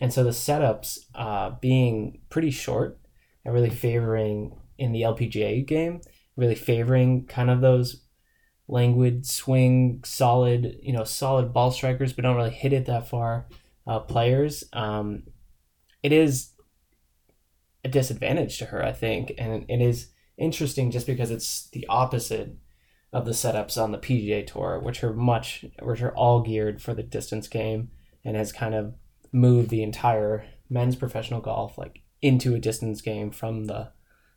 And 0.00 0.12
so 0.12 0.24
the 0.24 0.30
setups 0.30 0.98
uh, 1.14 1.50
being 1.60 2.22
pretty 2.30 2.50
short 2.50 2.98
and 3.44 3.54
really 3.54 3.70
favoring 3.70 4.58
in 4.76 4.90
the 4.90 5.02
LPGA 5.02 5.64
game, 5.64 6.00
really 6.34 6.56
favoring 6.56 7.26
kind 7.26 7.48
of 7.48 7.60
those 7.60 8.07
languid 8.68 9.26
swing, 9.26 10.02
solid, 10.04 10.78
you 10.82 10.92
know, 10.92 11.04
solid 11.04 11.52
ball 11.52 11.70
strikers, 11.70 12.12
but 12.12 12.22
don't 12.22 12.36
really 12.36 12.50
hit 12.50 12.72
it 12.72 12.86
that 12.86 13.08
far 13.08 13.46
uh, 13.86 13.98
players. 14.00 14.64
Um, 14.72 15.24
it 16.02 16.12
is 16.12 16.52
a 17.84 17.88
disadvantage 17.88 18.58
to 18.58 18.66
her, 18.66 18.84
I 18.84 18.92
think, 18.92 19.32
and 19.38 19.64
it 19.68 19.80
is 19.80 20.08
interesting 20.36 20.90
just 20.90 21.06
because 21.06 21.30
it's 21.30 21.68
the 21.70 21.86
opposite 21.88 22.56
of 23.12 23.24
the 23.24 23.32
setups 23.32 23.82
on 23.82 23.90
the 23.90 23.98
PGA 23.98 24.46
Tour, 24.46 24.78
which 24.78 25.02
are 25.02 25.14
much, 25.14 25.64
which 25.80 26.02
are 26.02 26.14
all 26.14 26.42
geared 26.42 26.82
for 26.82 26.92
the 26.92 27.02
distance 27.02 27.48
game, 27.48 27.90
and 28.24 28.36
has 28.36 28.52
kind 28.52 28.74
of 28.74 28.94
moved 29.32 29.70
the 29.70 29.82
entire 29.82 30.44
men's 30.70 30.96
professional 30.96 31.40
golf 31.40 31.78
like 31.78 32.02
into 32.20 32.54
a 32.54 32.58
distance 32.58 33.00
game 33.00 33.30
from 33.30 33.64
the 33.64 33.90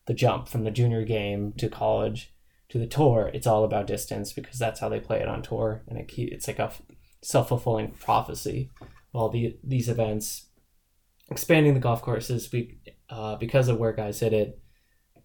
the 0.07 0.13
jump 0.13 0.47
from 0.47 0.63
the 0.63 0.71
junior 0.71 1.03
game 1.03 1.53
to 1.53 1.69
college 1.69 2.30
to 2.71 2.79
the 2.79 2.87
tour. 2.87 3.29
It's 3.33 3.47
all 3.47 3.63
about 3.63 3.87
distance 3.87 4.33
because 4.33 4.57
that's 4.57 4.79
how 4.79 4.89
they 4.89 4.99
play 4.99 5.19
it 5.19 5.27
on 5.27 5.41
tour, 5.41 5.83
and 5.87 5.99
it 5.99 6.11
it's 6.17 6.47
like 6.47 6.59
a 6.59 6.71
self 7.21 7.49
fulfilling 7.49 7.91
prophecy. 7.91 8.71
All 9.13 9.29
the 9.29 9.57
these 9.63 9.89
events 9.89 10.47
expanding 11.29 11.73
the 11.73 11.79
golf 11.79 12.01
courses 12.01 12.51
we 12.51 12.79
uh, 13.09 13.35
because 13.35 13.67
of 13.67 13.77
where 13.77 13.93
guys 13.93 14.19
hit 14.19 14.33
it, 14.33 14.59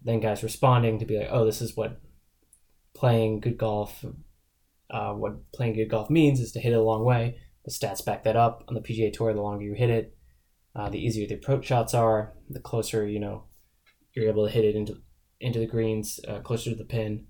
then 0.02 0.20
guys 0.20 0.42
responding 0.42 0.98
to 0.98 1.04
be 1.04 1.18
like, 1.18 1.28
oh, 1.30 1.44
this 1.44 1.62
is 1.62 1.76
what 1.76 2.00
playing 2.94 3.40
good 3.40 3.58
golf. 3.58 4.04
Uh, 4.88 5.12
what 5.12 5.50
playing 5.52 5.74
good 5.74 5.90
golf 5.90 6.10
means 6.10 6.40
is 6.40 6.52
to 6.52 6.60
hit 6.60 6.72
it 6.72 6.76
a 6.76 6.82
long 6.82 7.04
way. 7.04 7.38
The 7.64 7.72
stats 7.72 8.04
back 8.04 8.22
that 8.24 8.36
up 8.36 8.64
on 8.68 8.74
the 8.74 8.80
PGA 8.80 9.12
Tour. 9.12 9.34
The 9.34 9.42
longer 9.42 9.64
you 9.64 9.74
hit 9.74 9.90
it, 9.90 10.16
uh, 10.74 10.88
the 10.88 11.04
easier 11.04 11.26
the 11.26 11.34
approach 11.34 11.66
shots 11.66 11.94
are. 11.94 12.34
The 12.48 12.60
closer 12.60 13.06
you 13.06 13.20
know 13.20 13.44
you're 14.14 14.28
able 14.28 14.46
to 14.46 14.52
hit 14.52 14.64
it 14.64 14.74
into 14.74 15.00
into 15.40 15.58
the 15.58 15.66
greens, 15.66 16.18
uh, 16.26 16.40
closer 16.40 16.70
to 16.70 16.76
the 16.76 16.84
pin. 16.84 17.26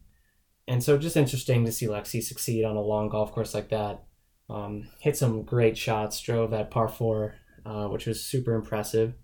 And 0.69 0.83
so, 0.83 0.99
just 0.99 1.17
interesting 1.17 1.65
to 1.65 1.73
see 1.73 1.87
Lexi 1.87 2.23
succeed 2.23 2.65
on 2.65 2.77
a 2.77 2.81
long 2.81 3.09
golf 3.09 3.33
course 3.33 3.55
like 3.55 3.69
that. 3.71 4.03
Um, 4.51 4.89
hit 5.01 5.17
some 5.17 5.43
great 5.43 5.77
shots, 5.79 6.21
drove 6.21 6.51
that 6.51 6.71
par 6.71 6.89
four, 6.89 7.35
uh, 7.65 7.87
which 7.87 8.07
was 8.07 8.25
super 8.25 8.55
impressive. 8.55 9.15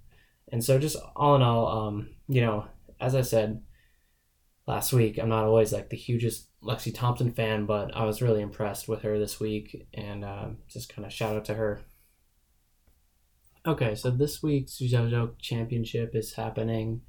And 0.51 0.63
so, 0.65 0.79
just 0.79 0.97
all 1.17 1.35
in 1.35 1.43
all, 1.43 1.67
um, 1.67 2.11
you 2.29 2.41
know, 2.41 2.67
as 3.01 3.15
I 3.15 3.23
said 3.23 3.63
last 4.67 4.93
week, 4.93 5.19
I'm 5.19 5.29
not 5.29 5.45
always 5.45 5.73
like 5.73 5.91
the 5.91 5.97
hugest 5.97 6.49
Lexi 6.63 6.95
Thompson 6.95 7.33
fan, 7.33 7.67
but 7.67 7.95
I 7.97 8.05
was 8.05 8.23
really 8.23 8.41
impressed 8.41 8.89
with 8.89 9.03
her 9.03 9.19
this 9.19 9.41
week, 9.41 9.89
and 9.93 10.25
uh, 10.25 10.49
just 10.69 10.95
kind 10.95 11.05
of 11.05 11.13
shout 11.13 11.35
out 11.37 11.45
to 11.47 11.55
her. 11.55 11.81
Okay, 13.67 13.95
so 13.95 14.11
this 14.11 14.43
week's 14.43 14.79
JoJo 14.79 15.39
Championship 15.39 16.15
is 16.15 16.35
happening. 16.35 17.03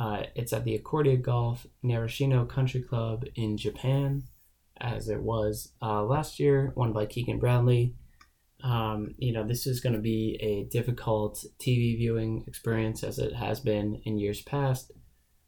Uh, 0.00 0.22
it's 0.34 0.52
at 0.52 0.64
the 0.64 0.78
Accordia 0.78 1.20
Golf 1.20 1.66
Narashino 1.84 2.48
Country 2.48 2.80
Club 2.80 3.24
in 3.34 3.58
Japan, 3.58 4.22
as 4.80 5.08
it 5.10 5.22
was 5.22 5.72
uh, 5.82 6.02
last 6.02 6.40
year, 6.40 6.72
won 6.74 6.92
by 6.92 7.04
Keegan 7.04 7.38
Bradley. 7.38 7.94
Um, 8.64 9.14
you 9.18 9.32
know, 9.32 9.46
this 9.46 9.66
is 9.66 9.80
going 9.80 9.94
to 9.94 10.00
be 10.00 10.38
a 10.40 10.64
difficult 10.72 11.44
TV 11.58 11.98
viewing 11.98 12.44
experience 12.46 13.04
as 13.04 13.18
it 13.18 13.34
has 13.34 13.60
been 13.60 14.00
in 14.04 14.18
years 14.18 14.40
past. 14.40 14.90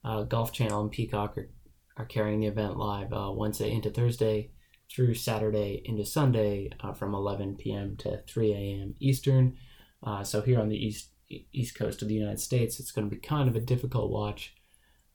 Uh, 0.04 0.22
Golf 0.24 0.52
Channel 0.52 0.82
and 0.82 0.90
Peacock 0.90 1.38
are 1.38 1.48
are 1.96 2.06
carrying 2.06 2.40
the 2.40 2.46
event 2.46 2.76
live 2.76 3.12
uh, 3.12 3.30
Wednesday 3.32 3.70
into 3.72 3.90
Thursday 3.90 4.50
through 4.90 5.14
Saturday 5.14 5.82
into 5.84 6.04
Sunday 6.04 6.70
uh, 6.80 6.92
from 6.92 7.14
11 7.14 7.56
p.m. 7.56 7.96
to 7.98 8.22
3 8.28 8.52
a.m. 8.52 8.94
Eastern. 9.00 9.56
Uh, 10.02 10.22
so 10.24 10.42
here 10.42 10.60
on 10.60 10.68
the 10.68 10.76
east 10.76 11.10
east 11.52 11.74
coast 11.74 12.02
of 12.02 12.08
the 12.08 12.14
United 12.14 12.40
States, 12.40 12.80
it's 12.80 12.92
going 12.92 13.08
to 13.08 13.14
be 13.14 13.20
kind 13.20 13.48
of 13.48 13.56
a 13.56 13.60
difficult 13.60 14.10
watch, 14.10 14.54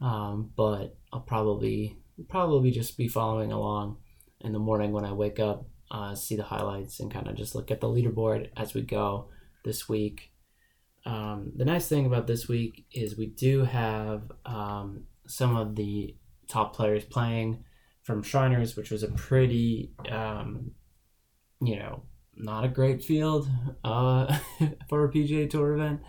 um, 0.01 0.51
but 0.55 0.97
I'll 1.11 1.21
probably 1.21 1.97
probably 2.29 2.71
just 2.71 2.97
be 2.97 3.07
following 3.07 3.51
along 3.51 3.97
in 4.41 4.51
the 4.51 4.59
morning 4.59 4.91
when 4.91 5.05
I 5.05 5.13
wake 5.13 5.39
up, 5.39 5.65
uh, 5.91 6.15
see 6.15 6.35
the 6.35 6.43
highlights, 6.43 6.99
and 6.99 7.11
kind 7.11 7.27
of 7.27 7.35
just 7.35 7.55
look 7.55 7.71
at 7.71 7.81
the 7.81 7.87
leaderboard 7.87 8.49
as 8.57 8.73
we 8.73 8.81
go 8.81 9.29
this 9.63 9.87
week. 9.87 10.31
Um, 11.05 11.53
the 11.55 11.65
nice 11.65 11.87
thing 11.87 12.05
about 12.05 12.27
this 12.27 12.47
week 12.47 12.85
is 12.91 13.17
we 13.17 13.27
do 13.27 13.63
have 13.63 14.31
um, 14.45 15.03
some 15.27 15.55
of 15.55 15.75
the 15.75 16.15
top 16.47 16.75
players 16.75 17.05
playing 17.05 17.63
from 18.03 18.23
Shriners, 18.23 18.75
which 18.75 18.91
was 18.91 19.03
a 19.03 19.09
pretty, 19.09 19.91
um, 20.09 20.71
you 21.61 21.77
know, 21.77 22.03
not 22.37 22.63
a 22.63 22.69
great 22.69 23.03
field 23.03 23.49
uh, 23.83 24.37
for 24.89 25.05
a 25.05 25.09
PGA 25.09 25.49
Tour 25.49 25.73
event. 25.73 26.01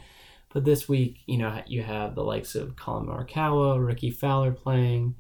But 0.52 0.64
this 0.64 0.88
week, 0.88 1.22
you 1.26 1.38
know, 1.38 1.62
you 1.66 1.82
have 1.82 2.14
the 2.14 2.22
likes 2.22 2.54
of 2.54 2.76
Collin 2.76 3.06
Morikawa, 3.06 3.84
Rickie 3.84 4.10
Fowler 4.10 4.52
playing, 4.52 5.14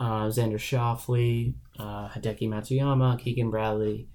uh, 0.00 0.26
Xander 0.26 0.58
Schauffele, 0.58 1.54
uh, 1.78 2.08
Hideki 2.08 2.48
Matsuyama, 2.48 3.18
Keegan 3.18 3.50
Bradley, 3.50 4.08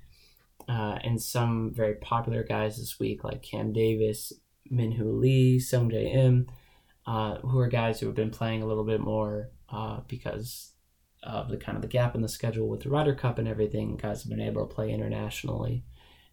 uh, 0.68 1.00
and 1.04 1.22
some 1.22 1.72
very 1.74 1.96
popular 1.96 2.44
guys 2.44 2.78
this 2.78 3.00
week 3.00 3.24
like 3.24 3.42
Cam 3.42 3.72
Davis, 3.72 4.34
Min 4.70 4.98
Woo 5.00 5.14
Lee, 5.14 5.58
Sungjae 5.58 6.14
Im, 6.14 6.48
uh, 7.08 7.38
who 7.38 7.58
are 7.58 7.68
guys 7.68 8.00
who 8.00 8.08
have 8.08 8.16
been 8.16 8.30
playing 8.30 8.62
a 8.62 8.66
little 8.66 8.84
bit 8.84 9.00
more 9.00 9.50
uh, 9.70 10.02
because 10.08 10.74
of 11.24 11.50
the 11.50 11.58
kind 11.58 11.76
of 11.76 11.82
the 11.82 11.88
gap 11.88 12.14
in 12.14 12.22
the 12.22 12.28
schedule 12.28 12.68
with 12.68 12.82
the 12.82 12.90
Ryder 12.90 13.16
Cup 13.16 13.38
and 13.38 13.48
everything. 13.48 13.96
Guys 13.96 14.24
have 14.24 14.30
been 14.30 14.42
able 14.42 14.68
to 14.68 14.74
play 14.74 14.92
internationally 14.92 15.86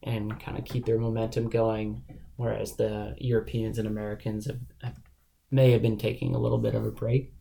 and 0.03 0.41
kind 0.41 0.59
of 0.59 0.65
keep 0.65 0.87
their 0.87 0.99
momentum 0.99 1.49
going, 1.49 2.05
whereas 2.37 2.77
the 2.77 3.15
Europeans 3.19 3.79
and 3.79 3.87
Americans 3.87 4.47
have, 4.47 4.61
have 4.83 5.01
may 5.51 5.71
have 5.73 5.83
been 5.83 5.99
taking 5.99 6.35
a 6.35 6.39
little 6.39 6.59
bit 6.59 6.75
of 6.75 6.85
a 6.85 6.91
break. 6.91 7.33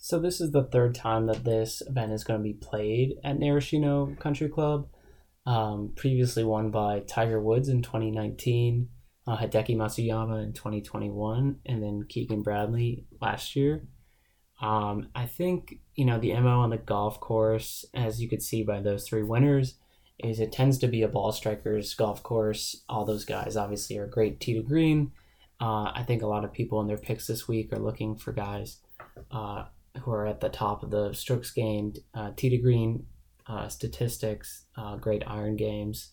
So 0.00 0.18
this 0.18 0.40
is 0.40 0.52
the 0.52 0.64
third 0.64 0.94
time 0.94 1.26
that 1.26 1.44
this 1.44 1.82
event 1.86 2.12
is 2.12 2.24
going 2.24 2.40
to 2.40 2.44
be 2.44 2.54
played 2.54 3.14
at 3.24 3.38
Narashino 3.38 4.18
Country 4.18 4.48
Club. 4.48 4.88
Um, 5.44 5.92
previously 5.96 6.44
won 6.44 6.70
by 6.70 7.00
Tiger 7.00 7.40
Woods 7.40 7.68
in 7.68 7.82
2019, 7.82 8.88
uh, 9.26 9.36
Hideki 9.38 9.76
Matsuyama 9.76 10.44
in 10.44 10.52
2021, 10.52 11.60
and 11.64 11.82
then 11.82 12.04
Keegan 12.08 12.42
Bradley 12.42 13.06
last 13.20 13.56
year. 13.56 13.88
Um, 14.60 15.08
I 15.14 15.26
think 15.26 15.80
you 15.94 16.04
know 16.04 16.18
the 16.18 16.34
mo 16.40 16.60
on 16.60 16.70
the 16.70 16.78
golf 16.78 17.20
course, 17.20 17.84
as 17.94 18.20
you 18.20 18.28
could 18.28 18.42
see 18.42 18.62
by 18.62 18.80
those 18.80 19.08
three 19.08 19.22
winners, 19.22 19.76
is 20.18 20.40
it 20.40 20.52
tends 20.52 20.78
to 20.78 20.88
be 20.88 21.02
a 21.02 21.08
ball 21.08 21.32
strikers 21.32 21.94
golf 21.94 22.22
course. 22.22 22.82
All 22.88 23.04
those 23.04 23.24
guys 23.24 23.56
obviously 23.56 23.98
are 23.98 24.06
great 24.06 24.40
tee 24.40 24.54
to 24.54 24.62
green. 24.62 25.12
Uh, 25.60 25.90
I 25.94 26.04
think 26.06 26.22
a 26.22 26.26
lot 26.26 26.44
of 26.44 26.52
people 26.52 26.80
in 26.80 26.86
their 26.86 26.96
picks 26.96 27.26
this 27.26 27.48
week 27.48 27.72
are 27.72 27.78
looking 27.78 28.16
for 28.16 28.32
guys 28.32 28.78
uh, 29.30 29.64
who 30.00 30.12
are 30.12 30.26
at 30.26 30.40
the 30.40 30.48
top 30.48 30.82
of 30.82 30.90
the 30.90 31.12
strokes 31.12 31.50
gained, 31.50 31.98
uh, 32.14 32.30
tee 32.36 32.50
to 32.50 32.58
green 32.58 33.06
uh, 33.46 33.68
statistics, 33.68 34.64
uh, 34.76 34.96
great 34.96 35.22
iron 35.26 35.56
games. 35.56 36.12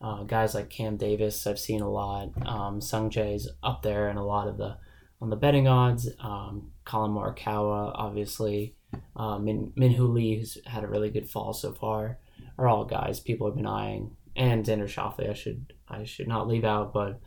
Uh, 0.00 0.22
guys 0.24 0.54
like 0.54 0.70
Cam 0.70 0.96
Davis, 0.96 1.46
I've 1.46 1.58
seen 1.58 1.80
a 1.80 1.90
lot. 1.90 2.30
Um, 2.46 2.80
Sung 2.80 3.10
Jae's 3.10 3.48
up 3.62 3.82
there 3.82 4.08
and 4.08 4.18
a 4.18 4.22
lot 4.22 4.48
of 4.48 4.58
the 4.58 4.76
on 5.20 5.30
the 5.30 5.36
betting 5.36 5.66
odds. 5.66 6.08
Um, 6.20 6.72
Collin 6.84 7.12
Morikawa, 7.12 7.92
obviously, 7.94 8.76
Min 9.16 9.72
Minhoo 9.74 10.12
Lee, 10.12 10.36
who's 10.36 10.58
had 10.66 10.84
a 10.84 10.88
really 10.88 11.10
good 11.10 11.28
fall 11.28 11.54
so 11.54 11.72
far, 11.72 12.18
are 12.58 12.68
all 12.68 12.84
guys 12.84 13.20
people 13.20 13.46
have 13.46 13.56
been 13.56 13.66
eyeing. 13.66 14.16
And 14.34 14.64
Xander 14.64 14.84
Schauffele, 14.84 15.30
I 15.30 15.34
should 15.34 15.72
I 15.88 16.04
should 16.04 16.28
not 16.28 16.48
leave 16.48 16.64
out, 16.64 16.92
but 16.92 17.20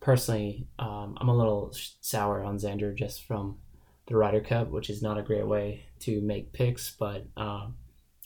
personally, 0.00 0.68
um, 0.78 1.16
I'm 1.20 1.28
a 1.28 1.36
little 1.36 1.74
sour 2.00 2.44
on 2.44 2.58
Xander 2.58 2.94
just 2.96 3.26
from 3.26 3.58
the 4.06 4.16
Ryder 4.16 4.40
Cup, 4.40 4.70
which 4.70 4.90
is 4.90 5.02
not 5.02 5.18
a 5.18 5.22
great 5.22 5.46
way 5.46 5.86
to 6.00 6.20
make 6.20 6.52
picks, 6.52 6.90
but 6.90 7.26
um, 7.36 7.76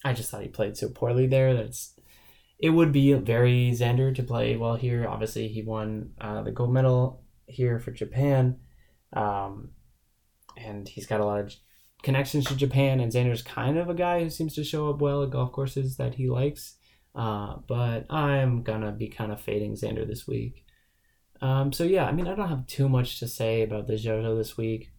I 0.05 0.13
just 0.13 0.31
thought 0.31 0.43
he 0.43 0.49
played 0.49 0.77
so 0.77 0.89
poorly 0.89 1.27
there 1.27 1.55
that 1.55 1.65
it's 1.67 1.95
it 2.59 2.71
would 2.71 2.93
be 2.93 3.13
very 3.15 3.71
Xander 3.71 4.15
to 4.15 4.23
play 4.23 4.57
well 4.57 4.75
here. 4.75 5.07
Obviously, 5.09 5.49
he 5.49 5.63
won 5.63 6.11
uh, 6.21 6.43
the 6.43 6.51
gold 6.51 6.73
medal 6.73 7.23
here 7.47 7.79
for 7.79 7.93
Japan. 7.93 8.59
Um, 9.13 9.71
and 10.57 10.89
he's 10.89 11.07
got 11.07 11.21
a 11.21 11.25
lot 11.25 11.41
of 11.41 11.55
connections 12.03 12.47
to 12.47 12.57
Japan. 12.57 13.01
And 13.01 13.13
Xander's 13.13 13.43
kind 13.43 13.79
of 13.79 13.89
a 13.89 13.95
guy 13.95 14.23
who 14.23 14.31
seems 14.31 14.55
to 14.55 14.65
show 14.65 14.91
up 14.91 15.01
well 15.01 15.23
at 15.23 15.31
golf 15.31 15.53
courses 15.53 15.97
that 15.97 16.15
he 16.15 16.29
likes. 16.29 16.77
Uh, 17.15 17.57
but 17.67 18.07
I'm 18.11 18.63
gonna 18.63 18.93
be 18.93 19.09
kind 19.09 19.33
of 19.33 19.41
fading 19.41 19.75
Xander 19.75 20.07
this 20.07 20.27
week. 20.27 20.65
Um, 21.41 21.73
so 21.73 21.85
yeah, 21.85 22.07
I 22.07 22.13
mean, 22.13 22.29
I 22.29 22.35
don't 22.35 22.49
have 22.49 22.67
too 22.67 22.89
much 22.89 23.19
to 23.21 23.29
say 23.29 23.63
about 23.63 23.87
the 23.87 23.95
JoJo 23.95 24.37
this 24.37 24.57
week. 24.57 24.91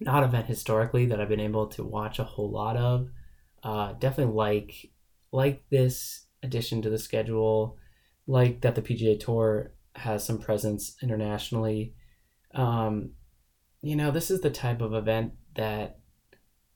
Not 0.00 0.24
event 0.24 0.46
historically 0.46 1.06
that 1.06 1.20
I've 1.20 1.28
been 1.28 1.40
able 1.40 1.68
to 1.68 1.84
watch 1.84 2.18
a 2.18 2.24
whole 2.24 2.50
lot 2.50 2.76
of. 2.76 3.08
Uh, 3.62 3.92
definitely 3.94 4.34
like 4.34 4.90
like 5.32 5.64
this 5.70 6.26
addition 6.42 6.82
to 6.82 6.90
the 6.90 6.98
schedule. 6.98 7.78
Like 8.26 8.62
that 8.62 8.74
the 8.74 8.82
PGA 8.82 9.18
Tour 9.18 9.72
has 9.94 10.24
some 10.24 10.38
presence 10.38 10.96
internationally. 11.02 11.94
Um, 12.54 13.12
you 13.84 13.96
know, 13.96 14.10
this 14.10 14.30
is 14.30 14.40
the 14.40 14.50
type 14.50 14.80
of 14.80 14.94
event 14.94 15.34
that 15.56 15.98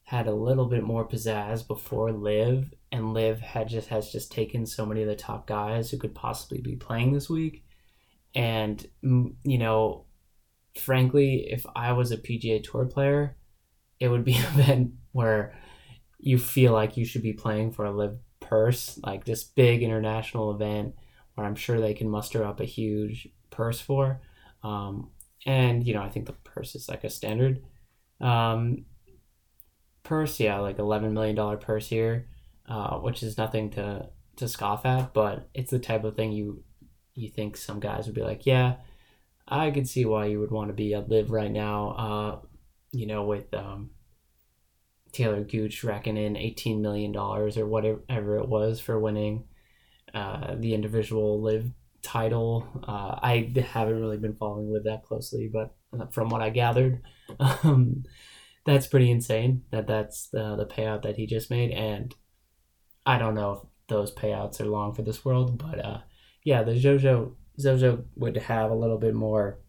had 0.04 0.26
a 0.26 0.34
little 0.34 0.66
bit 0.66 0.82
more 0.82 1.08
pizzazz 1.08 1.66
before 1.66 2.12
LIV, 2.12 2.74
and 2.92 3.14
LIV 3.14 3.40
had 3.40 3.68
just 3.68 3.88
has 3.88 4.12
just 4.12 4.30
taken 4.30 4.66
so 4.66 4.84
many 4.84 5.00
of 5.00 5.08
the 5.08 5.16
top 5.16 5.46
guys 5.46 5.90
who 5.90 5.96
could 5.96 6.14
possibly 6.14 6.60
be 6.60 6.76
playing 6.76 7.12
this 7.12 7.30
week. 7.30 7.64
And 8.34 8.86
you 9.02 9.56
know, 9.58 10.04
frankly, 10.76 11.48
if 11.50 11.64
I 11.74 11.92
was 11.92 12.12
a 12.12 12.18
PGA 12.18 12.62
Tour 12.62 12.84
player, 12.84 13.36
it 13.98 14.08
would 14.08 14.24
be 14.24 14.34
an 14.36 14.44
event 14.44 14.92
where 15.12 15.58
you 16.18 16.36
feel 16.38 16.74
like 16.74 16.98
you 16.98 17.06
should 17.06 17.22
be 17.22 17.32
playing 17.32 17.72
for 17.72 17.86
a 17.86 17.90
LIV 17.90 18.18
purse, 18.40 19.00
like 19.02 19.24
this 19.24 19.44
big 19.44 19.82
international 19.82 20.54
event 20.54 20.94
where 21.34 21.46
I'm 21.46 21.54
sure 21.54 21.80
they 21.80 21.94
can 21.94 22.10
muster 22.10 22.44
up 22.44 22.60
a 22.60 22.66
huge 22.66 23.28
purse 23.50 23.80
for. 23.80 24.20
Um, 24.62 25.10
and 25.46 25.86
you 25.86 25.94
know 25.94 26.02
I 26.02 26.08
think 26.08 26.26
the 26.26 26.32
is 26.62 26.88
like 26.88 27.04
a 27.04 27.10
standard 27.10 27.62
um, 28.20 28.84
purse, 30.02 30.40
yeah, 30.40 30.58
like 30.58 30.78
eleven 30.78 31.12
million 31.14 31.36
dollar 31.36 31.56
purse 31.56 31.88
here, 31.88 32.28
uh, 32.68 32.98
which 32.98 33.22
is 33.22 33.38
nothing 33.38 33.70
to 33.70 34.08
to 34.36 34.48
scoff 34.48 34.86
at, 34.86 35.12
but 35.12 35.48
it's 35.54 35.70
the 35.70 35.78
type 35.78 36.04
of 36.04 36.16
thing 36.16 36.32
you 36.32 36.62
you 37.14 37.28
think 37.28 37.56
some 37.56 37.80
guys 37.80 38.06
would 38.06 38.14
be 38.14 38.22
like, 38.22 38.46
yeah, 38.46 38.76
I 39.46 39.70
could 39.70 39.88
see 39.88 40.04
why 40.04 40.26
you 40.26 40.40
would 40.40 40.50
want 40.50 40.68
to 40.68 40.74
be 40.74 40.94
at 40.94 41.08
LIV 41.08 41.30
right 41.30 41.50
now. 41.50 41.90
Uh, 41.90 42.46
you 42.92 43.06
know, 43.06 43.24
with 43.24 43.52
um, 43.54 43.90
Taylor 45.12 45.42
Gooch 45.42 45.84
racking 45.84 46.16
in 46.16 46.36
eighteen 46.36 46.82
million 46.82 47.12
dollars 47.12 47.56
or 47.58 47.66
whatever 47.66 48.38
it 48.38 48.48
was 48.48 48.80
for 48.80 48.98
winning 48.98 49.44
uh, 50.14 50.54
the 50.58 50.74
individual 50.74 51.42
LIV 51.42 51.72
title. 52.02 52.66
Uh, 52.86 53.18
I 53.22 53.52
haven't 53.72 54.00
really 54.00 54.16
been 54.16 54.36
following 54.36 54.72
LIV 54.72 54.84
that 54.84 55.04
closely, 55.04 55.50
but 55.52 55.74
from 56.10 56.28
what 56.28 56.42
I 56.42 56.50
gathered, 56.50 57.02
um, 57.40 58.04
that's 58.64 58.86
pretty 58.86 59.10
insane. 59.10 59.62
That 59.70 59.86
that's 59.86 60.28
the 60.28 60.56
the 60.56 60.66
payout 60.66 61.02
that 61.02 61.16
he 61.16 61.26
just 61.26 61.50
made, 61.50 61.70
and 61.70 62.14
I 63.06 63.18
don't 63.18 63.34
know 63.34 63.52
if 63.52 63.58
those 63.88 64.14
payouts 64.14 64.60
are 64.60 64.66
long 64.66 64.94
for 64.94 65.02
this 65.02 65.24
world, 65.24 65.58
but 65.58 65.84
uh, 65.84 66.00
yeah, 66.44 66.62
the 66.62 66.72
JoJo 66.72 67.34
Zozo 67.58 68.04
would 68.16 68.36
have 68.36 68.70
a 68.70 68.76
little 68.76 68.98
bit 68.98 69.14
more 69.14 69.60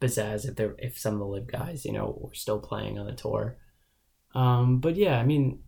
pizzazz 0.00 0.48
if 0.48 0.56
there 0.56 0.74
if 0.78 0.98
some 0.98 1.14
of 1.14 1.20
the 1.20 1.26
LIV 1.26 1.46
guys 1.46 1.84
you 1.84 1.92
know 1.92 2.18
were 2.20 2.34
still 2.34 2.58
playing 2.58 2.98
on 2.98 3.06
the 3.06 3.12
tour. 3.12 3.56
Um, 4.34 4.80
but 4.80 4.96
yeah, 4.96 5.18
I 5.18 5.24
mean, 5.24 5.60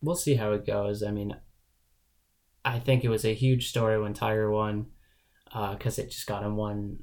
we'll 0.00 0.16
see 0.16 0.34
how 0.34 0.52
it 0.52 0.66
goes. 0.66 1.02
I 1.02 1.10
mean, 1.10 1.36
I 2.64 2.78
think 2.78 3.04
it 3.04 3.08
was 3.08 3.24
a 3.24 3.34
huge 3.34 3.68
story 3.68 4.00
when 4.00 4.14
Tiger 4.14 4.50
won 4.50 4.86
because 5.46 5.98
uh, 5.98 6.02
it 6.02 6.10
just 6.10 6.26
got 6.26 6.42
him 6.42 6.56
one. 6.56 6.98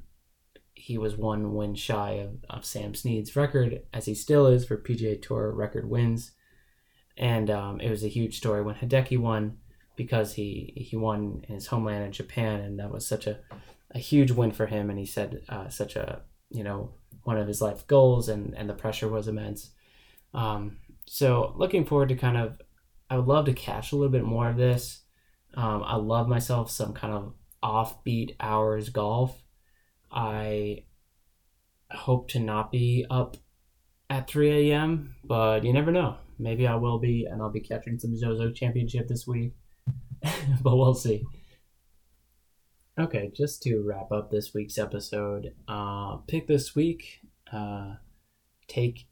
He 0.82 0.98
was 0.98 1.16
one 1.16 1.54
win 1.54 1.76
shy 1.76 2.14
of, 2.14 2.44
of 2.50 2.64
Sam 2.64 2.92
Snead's 2.92 3.36
record, 3.36 3.82
as 3.94 4.06
he 4.06 4.16
still 4.16 4.48
is 4.48 4.64
for 4.64 4.76
PGA 4.76 5.22
Tour 5.22 5.52
record 5.52 5.88
wins. 5.88 6.32
And 7.16 7.48
um, 7.50 7.80
it 7.80 7.88
was 7.88 8.02
a 8.02 8.08
huge 8.08 8.36
story 8.36 8.62
when 8.62 8.74
Hideki 8.74 9.16
won 9.16 9.58
because 9.94 10.34
he 10.34 10.72
he 10.74 10.96
won 10.96 11.44
in 11.46 11.54
his 11.54 11.68
homeland 11.68 12.04
in 12.04 12.10
Japan, 12.10 12.60
and 12.60 12.80
that 12.80 12.90
was 12.90 13.06
such 13.06 13.28
a 13.28 13.38
a 13.92 14.00
huge 14.00 14.32
win 14.32 14.50
for 14.50 14.66
him. 14.66 14.90
And 14.90 14.98
he 14.98 15.06
said 15.06 15.42
uh, 15.48 15.68
such 15.68 15.94
a 15.94 16.22
you 16.50 16.64
know 16.64 16.90
one 17.22 17.38
of 17.38 17.46
his 17.46 17.62
life 17.62 17.86
goals, 17.86 18.28
and 18.28 18.52
and 18.56 18.68
the 18.68 18.74
pressure 18.74 19.08
was 19.08 19.28
immense. 19.28 19.70
Um, 20.34 20.78
so 21.06 21.54
looking 21.56 21.84
forward 21.84 22.08
to 22.08 22.16
kind 22.16 22.36
of, 22.36 22.60
I 23.08 23.16
would 23.16 23.28
love 23.28 23.44
to 23.44 23.52
catch 23.52 23.92
a 23.92 23.96
little 23.96 24.10
bit 24.10 24.24
more 24.24 24.48
of 24.48 24.56
this. 24.56 25.02
Um, 25.54 25.84
I 25.84 25.96
love 25.96 26.26
myself 26.26 26.70
some 26.70 26.92
kind 26.92 27.12
of 27.12 27.34
offbeat 27.62 28.34
hours 28.40 28.88
golf. 28.88 29.41
I 30.12 30.84
hope 31.90 32.28
to 32.30 32.38
not 32.38 32.70
be 32.70 33.06
up 33.10 33.36
at 34.10 34.28
3 34.28 34.70
a.m., 34.70 35.14
but 35.24 35.64
you 35.64 35.72
never 35.72 35.90
know. 35.90 36.16
Maybe 36.38 36.66
I 36.66 36.74
will 36.74 36.98
be, 36.98 37.26
and 37.30 37.40
I'll 37.40 37.50
be 37.50 37.60
catching 37.60 37.98
some 37.98 38.16
Zozo 38.16 38.50
Championship 38.50 39.08
this 39.08 39.26
week. 39.26 39.52
but 40.62 40.76
we'll 40.76 40.94
see. 40.94 41.24
Okay, 42.98 43.32
just 43.34 43.62
to 43.62 43.82
wrap 43.86 44.12
up 44.12 44.30
this 44.30 44.52
week's 44.52 44.76
episode, 44.76 45.54
uh, 45.66 46.16
pick 46.28 46.46
this 46.46 46.74
week, 46.74 47.20
uh, 47.52 47.94
take 48.68 49.06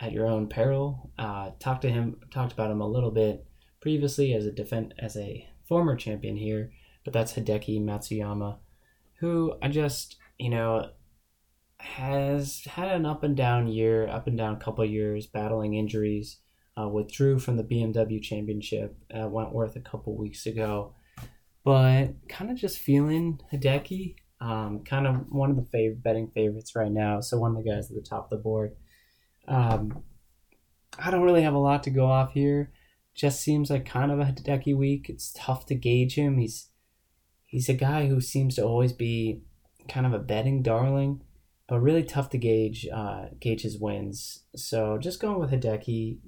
at 0.00 0.12
your 0.12 0.26
own 0.26 0.48
peril. 0.48 1.12
Uh, 1.18 1.50
talked 1.60 1.82
to 1.82 1.90
him, 1.90 2.16
talked 2.32 2.52
about 2.52 2.70
him 2.70 2.80
a 2.80 2.88
little 2.88 3.10
bit 3.12 3.46
previously 3.80 4.34
as 4.34 4.46
a 4.46 4.52
defend 4.52 4.94
as 4.98 5.16
a 5.16 5.46
former 5.68 5.94
champion 5.94 6.36
here, 6.36 6.72
but 7.04 7.12
that's 7.12 7.34
Hideki 7.34 7.80
Matsuyama, 7.80 8.58
who 9.20 9.54
I 9.62 9.68
just 9.68 10.16
you 10.40 10.50
know 10.50 10.90
has 11.78 12.62
had 12.64 12.88
an 12.88 13.06
up 13.06 13.22
and 13.22 13.36
down 13.36 13.66
year, 13.66 14.08
up 14.08 14.26
and 14.26 14.36
down 14.36 14.58
couple 14.58 14.84
years, 14.84 15.26
battling 15.26 15.74
injuries 15.74 16.38
uh, 16.80 16.88
withdrew 16.88 17.38
from 17.38 17.56
the 17.56 17.64
BMW 17.64 18.22
Championship 18.22 18.96
at 19.10 19.30
Wentworth 19.30 19.76
a 19.76 19.80
couple 19.80 20.16
weeks 20.16 20.46
ago. 20.46 20.94
But 21.64 22.28
kind 22.28 22.50
of 22.50 22.56
just 22.56 22.78
feeling 22.78 23.40
Hideki, 23.52 24.16
um, 24.40 24.82
kind 24.84 25.06
of 25.06 25.26
one 25.30 25.50
of 25.50 25.56
the 25.56 25.62
fav- 25.76 26.02
betting 26.02 26.30
favorites 26.34 26.74
right 26.74 26.90
now. 26.90 27.20
So 27.20 27.38
one 27.38 27.56
of 27.56 27.62
the 27.62 27.70
guys 27.70 27.90
at 27.90 27.96
the 27.96 28.08
top 28.08 28.24
of 28.24 28.30
the 28.30 28.42
board. 28.42 28.76
Um, 29.46 30.02
I 30.98 31.10
don't 31.10 31.22
really 31.22 31.42
have 31.42 31.54
a 31.54 31.58
lot 31.58 31.82
to 31.84 31.90
go 31.90 32.06
off 32.06 32.32
here. 32.32 32.72
Just 33.14 33.42
seems 33.42 33.70
like 33.70 33.84
kind 33.84 34.10
of 34.10 34.20
a 34.20 34.24
Hideki 34.24 34.76
week. 34.76 35.08
It's 35.08 35.32
tough 35.34 35.66
to 35.66 35.74
gauge 35.74 36.14
him. 36.14 36.38
He's 36.38 36.68
he's 37.46 37.68
a 37.68 37.74
guy 37.74 38.06
who 38.06 38.20
seems 38.20 38.56
to 38.56 38.62
always 38.62 38.92
be 38.92 39.42
kind 39.88 40.06
of 40.06 40.12
a 40.12 40.18
betting 40.18 40.62
darling, 40.62 41.22
but 41.68 41.80
really 41.80 42.02
tough 42.02 42.30
to 42.30 42.38
gauge 42.38 42.86
uh, 42.92 43.26
gauge 43.38 43.62
his 43.62 43.78
wins. 43.78 44.44
So 44.56 44.98
just 44.98 45.20
going 45.20 45.38
with 45.38 45.50
Hideki, 45.50 46.18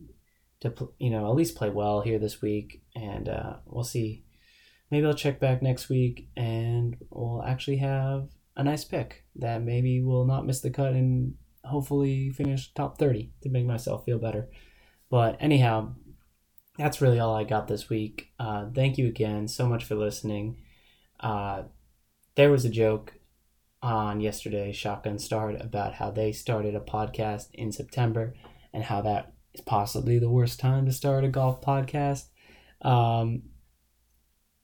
to 0.60 0.92
you 0.98 1.10
know 1.10 1.26
at 1.26 1.34
least 1.34 1.56
play 1.56 1.70
well 1.70 2.00
here 2.00 2.18
this 2.18 2.40
week, 2.40 2.82
and 2.94 3.28
uh, 3.28 3.56
we'll 3.66 3.84
see. 3.84 4.24
Maybe 4.90 5.06
I'll 5.06 5.14
check 5.14 5.40
back 5.40 5.62
next 5.62 5.88
week, 5.88 6.28
and 6.36 6.96
we'll 7.10 7.42
actually 7.42 7.78
have 7.78 8.28
a 8.56 8.62
nice 8.62 8.84
pick 8.84 9.24
that 9.36 9.62
maybe 9.62 10.02
will 10.02 10.26
not 10.26 10.44
miss 10.44 10.60
the 10.60 10.70
cut 10.70 10.92
and 10.92 11.34
hopefully 11.64 12.30
finish 12.30 12.72
top 12.74 12.98
thirty 12.98 13.32
to 13.42 13.48
make 13.48 13.64
myself 13.64 14.04
feel 14.04 14.18
better. 14.18 14.48
But 15.10 15.36
anyhow, 15.40 15.94
that's 16.78 17.00
really 17.00 17.18
all 17.18 17.34
I 17.34 17.44
got 17.44 17.68
this 17.68 17.88
week. 17.88 18.32
Uh, 18.38 18.66
thank 18.74 18.98
you 18.98 19.06
again 19.06 19.48
so 19.48 19.66
much 19.66 19.84
for 19.84 19.94
listening. 19.94 20.58
Uh, 21.20 21.62
there 22.34 22.50
was 22.50 22.64
a 22.64 22.70
joke 22.70 23.14
on 23.82 24.20
yesterday, 24.20 24.72
Shotgun 24.72 25.18
Start, 25.18 25.60
about 25.60 25.94
how 25.94 26.10
they 26.10 26.32
started 26.32 26.74
a 26.74 26.80
podcast 26.80 27.48
in 27.54 27.72
September 27.72 28.34
and 28.72 28.84
how 28.84 29.02
that 29.02 29.32
is 29.54 29.60
possibly 29.60 30.18
the 30.18 30.30
worst 30.30 30.60
time 30.60 30.86
to 30.86 30.92
start 30.92 31.24
a 31.24 31.28
golf 31.28 31.60
podcast. 31.60 32.26
Um, 32.82 33.42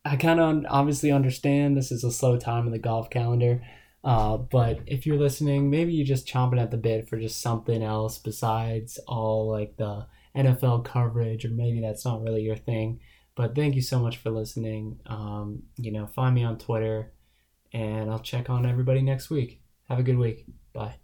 I 0.05 0.17
kind 0.17 0.41
of 0.41 0.65
obviously 0.69 1.11
understand 1.11 1.77
this 1.77 1.93
is 1.93 2.05
a 2.05 2.13
slow 2.13 2.39
time 2.39 2.67
in 2.67 2.73
the 2.73 2.79
golf 2.79 3.11
calendar. 3.11 3.63
Uh, 4.05 4.37
but 4.37 4.81
if 4.87 5.07
you're 5.07 5.19
listening, 5.19 5.71
maybe 5.71 5.93
you're 5.93 6.07
just 6.07 6.27
chomping 6.27 6.61
at 6.61 6.71
the 6.71 6.77
bit 6.77 7.09
for 7.09 7.19
just 7.19 7.41
something 7.41 7.83
else 7.83 8.19
besides 8.19 8.99
all 9.07 9.51
like 9.51 9.77
the 9.77 10.07
NFL 10.37 10.85
coverage, 10.85 11.45
or 11.45 11.51
maybe 11.51 11.81
that's 11.81 12.05
not 12.05 12.23
really 12.23 12.43
your 12.43 12.57
thing. 12.57 13.01
But 13.35 13.55
thank 13.55 13.75
you 13.75 13.83
so 13.83 13.99
much 13.99 14.17
for 14.17 14.31
listening. 14.31 15.01
Um, 15.07 15.65
you 15.77 15.93
know, 15.93 16.07
find 16.07 16.35
me 16.35 16.45
on 16.45 16.59
Twitter, 16.59 17.13
and 17.73 18.11
I'll 18.11 18.19
check 18.19 18.51
on 18.51 18.67
everybody 18.67 19.03
next 19.03 19.31
week. 19.31 19.61
Have 19.89 19.99
a 19.99 20.03
good 20.03 20.19
week. 20.19 20.47
Bye. 20.73 20.97